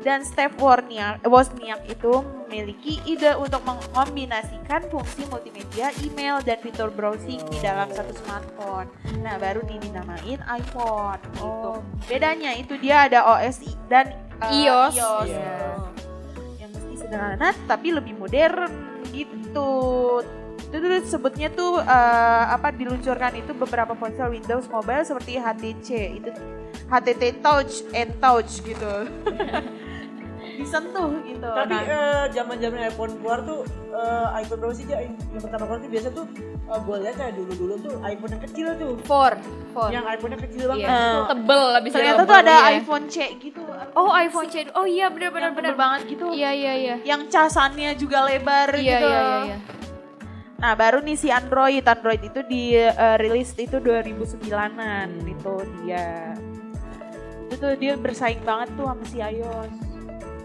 dan 0.05 0.21
Steve 0.21 0.53
Wozniak, 0.61 1.25
Wozniak 1.25 1.81
itu 1.89 2.21
memiliki 2.45 3.01
ide 3.09 3.33
untuk 3.35 3.59
mengombinasikan 3.65 4.85
fungsi 4.93 5.25
multimedia, 5.27 5.89
email, 6.05 6.39
dan 6.45 6.61
fitur 6.61 6.93
browsing 6.93 7.41
di 7.49 7.57
dalam 7.59 7.89
satu 7.89 8.13
smartphone. 8.21 8.87
Nah, 9.25 9.35
baru 9.41 9.65
dinamain 9.65 10.39
iPhone. 10.45 11.19
Gitu. 11.33 11.73
Bedanya 12.05 12.53
itu 12.53 12.77
dia 12.77 13.09
ada 13.09 13.25
OS 13.25 13.65
dan 13.89 14.13
uh, 14.39 14.53
iOS. 14.53 14.93
iOS. 14.95 15.27
Iya. 15.29 15.57
Yang 16.61 16.69
mesti 16.77 16.93
sederhana 17.01 17.49
tapi 17.65 17.87
lebih 17.91 18.13
modern 18.15 18.69
gitu. 19.09 19.71
Itu 20.65 20.77
dulu 20.81 20.97
sebutnya 21.05 21.49
tuh 21.53 21.81
uh, 21.81 22.45
apa 22.51 22.73
diluncurkan 22.73 23.37
itu 23.37 23.53
beberapa 23.53 23.93
ponsel 23.95 24.33
Windows 24.33 24.67
Mobile 24.67 25.05
seperti 25.07 25.37
HTC 25.37 25.87
itu 26.19 26.31
HTC 26.89 27.41
Touch 27.41 27.73
and 27.93 28.11
Touch 28.21 28.61
gitu. 28.65 28.93
disentuh 30.55 31.11
gitu. 31.23 31.45
Tapi 31.45 31.75
Nah, 31.75 31.83
eh, 31.85 32.23
zaman-zaman 32.31 32.79
iPhone 32.87 33.13
keluar 33.19 33.39
tuh 33.43 33.61
eh, 33.91 34.27
iPhone 34.39 34.59
berapa 34.59 34.75
sih 34.75 34.85
yang 34.87 35.15
pertama 35.39 35.63
keluar 35.65 35.79
tuh 35.79 35.91
biasa 35.91 36.07
tuh 36.11 36.25
eh, 36.65 36.79
gue 36.81 36.95
lihat 37.05 37.15
kayak 37.15 37.33
dulu-dulu 37.35 37.73
tuh 37.79 37.93
iPhone 38.01 38.31
yang 38.33 38.43
kecil 38.43 38.67
tuh. 38.75 38.93
Four, 39.03 39.31
four. 39.71 39.89
Yang 39.91 40.05
iPhone-nya 40.17 40.39
kecil 40.41 40.63
banget 40.71 40.81
Iya. 40.83 40.95
itu. 40.95 41.19
Tebel 41.29 41.63
itu 41.85 41.93
ternyata 41.93 42.15
tebel, 42.17 42.27
tuh 42.27 42.37
ada 42.39 42.55
iya. 42.55 42.69
iPhone 42.79 43.05
C 43.05 43.15
gitu. 43.37 43.61
Oh 43.93 44.09
iPhone 44.11 44.47
C. 44.47 44.55
Oh 44.73 44.85
iya 44.87 45.05
benar 45.11 45.29
benar 45.29 45.43
yang 45.51 45.55
benar 45.55 45.73
banget 45.77 45.99
gitu. 46.09 46.25
Iya 46.31 46.51
iya 46.51 46.73
iya. 46.73 46.95
Yang 47.03 47.21
casannya 47.29 47.93
juga 47.95 48.25
lebar 48.25 48.73
Iya 48.73 48.81
gitu. 48.81 49.07
iya 49.07 49.21
iya. 49.21 49.39
iya. 49.45 49.57
Nah 50.55 50.71
baru 50.73 51.03
nih 51.03 51.19
si 51.19 51.27
Android, 51.29 51.83
Android 51.83 52.21
itu 52.23 52.39
di 52.47 52.73
eh, 52.73 53.15
rilis 53.19 53.53
itu 53.55 53.77
2009an 53.77 55.09
itu 55.27 55.53
dia. 55.83 56.33
Itu 57.45 57.61
tuh 57.61 57.73
dia 57.77 57.93
bersaing 57.93 58.41
banget 58.41 58.73
tuh 58.73 58.89
sama 58.89 59.03
si 59.05 59.21
iOS. 59.21 59.84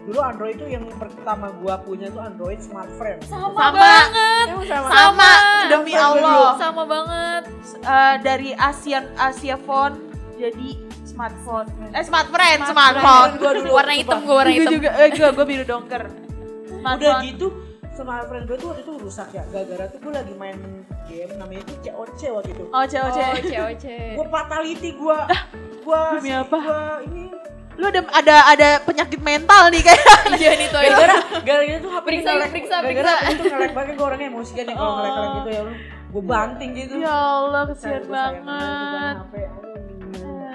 Dulu 0.00 0.18
Android 0.18 0.56
tuh 0.56 0.66
yang 0.66 0.84
pertama 0.92 1.52
gua 1.54 1.76
punya 1.78 2.08
tuh 2.08 2.20
Android 2.20 2.58
Smart 2.58 2.88
Friend. 2.94 3.20
Sama, 3.22 3.50
Sama. 3.50 3.70
banget. 3.70 4.46
Emang 4.48 4.66
sama. 4.66 4.88
Sama, 4.88 5.32
demi 5.68 5.92
Sama 5.92 6.08
Allah. 6.10 6.50
Sama 6.56 6.82
banget. 6.84 7.42
Eh, 7.78 8.14
dari 8.20 8.50
Asian 8.52 9.04
Asia 9.14 9.56
Phone 9.58 9.94
jadi 10.34 10.68
smartphone. 11.04 11.68
Eh 11.90 12.00
smartphone, 12.00 12.40
Smart 12.58 12.70
smartphone. 12.70 13.30
Friend 13.30 13.38
gua 13.38 13.50
dulu. 13.54 13.68
Warna 13.70 13.92
hitam 13.92 14.18
gue 14.20 14.34
warna 14.34 14.48
Gue 14.48 14.58
hitam. 14.58 14.72
juga, 14.74 14.88
eh 14.96 15.08
gue 15.10 15.28
gue 15.28 15.46
biru 15.46 15.64
dongker. 15.64 16.02
Udah 16.06 16.78
Smartphone. 16.80 17.22
gitu 17.26 17.46
Smart 17.92 18.24
Friend 18.24 18.44
gue 18.46 18.56
tuh 18.56 18.68
waktu 18.72 18.82
itu 18.82 18.92
rusak 18.96 19.28
ya. 19.30 19.44
Gara-gara 19.46 19.84
tuh 19.86 19.98
gue 20.00 20.12
lagi 20.14 20.32
main 20.34 20.56
game 21.04 21.32
namanya 21.36 21.62
tuh 21.62 21.76
COC 21.82 22.20
waktu 22.32 22.50
itu. 22.50 22.64
Oh 22.66 22.82
COC. 22.82 23.18
Oh 23.20 23.40
COC. 23.44 23.86
Gue 24.16 24.26
fatality 24.28 24.90
gua 24.96 25.18
gua 25.82 26.00
si- 26.16 26.32
apa? 26.32 26.56
Gua 26.56 26.80
ini 27.04 27.22
Lu 27.78 27.86
ada 27.86 28.00
ada 28.12 28.36
ada 28.50 28.68
penyakit 28.82 29.20
mental 29.22 29.70
nih 29.70 29.82
kayak. 29.84 30.02
Iya 30.40 30.50
nih 30.58 30.68
tuh. 30.68 30.80
gara-gara 30.82 31.14
gara-gara 31.48 31.78
tuh 31.78 31.90
HP 31.92 32.04
Periksa, 32.06 32.30
periksa, 32.50 32.76
gara-gara 32.82 33.12
itu 33.30 33.42
nge-lag 33.46 33.72
banget 33.76 33.94
gue 33.94 34.04
orangnya 34.04 34.26
emosian 34.32 34.66
ya 34.66 34.74
kalau 34.74 34.92
nge-lag 34.98 35.28
gitu 35.38 35.50
ya 35.52 35.60
lu. 35.62 35.72
Gue 36.10 36.22
banting 36.26 36.70
gitu. 36.74 36.94
ya 36.98 37.14
Allah 37.14 37.62
kesian 37.70 38.04
banget. 38.10 39.16
Eh, 39.38 39.48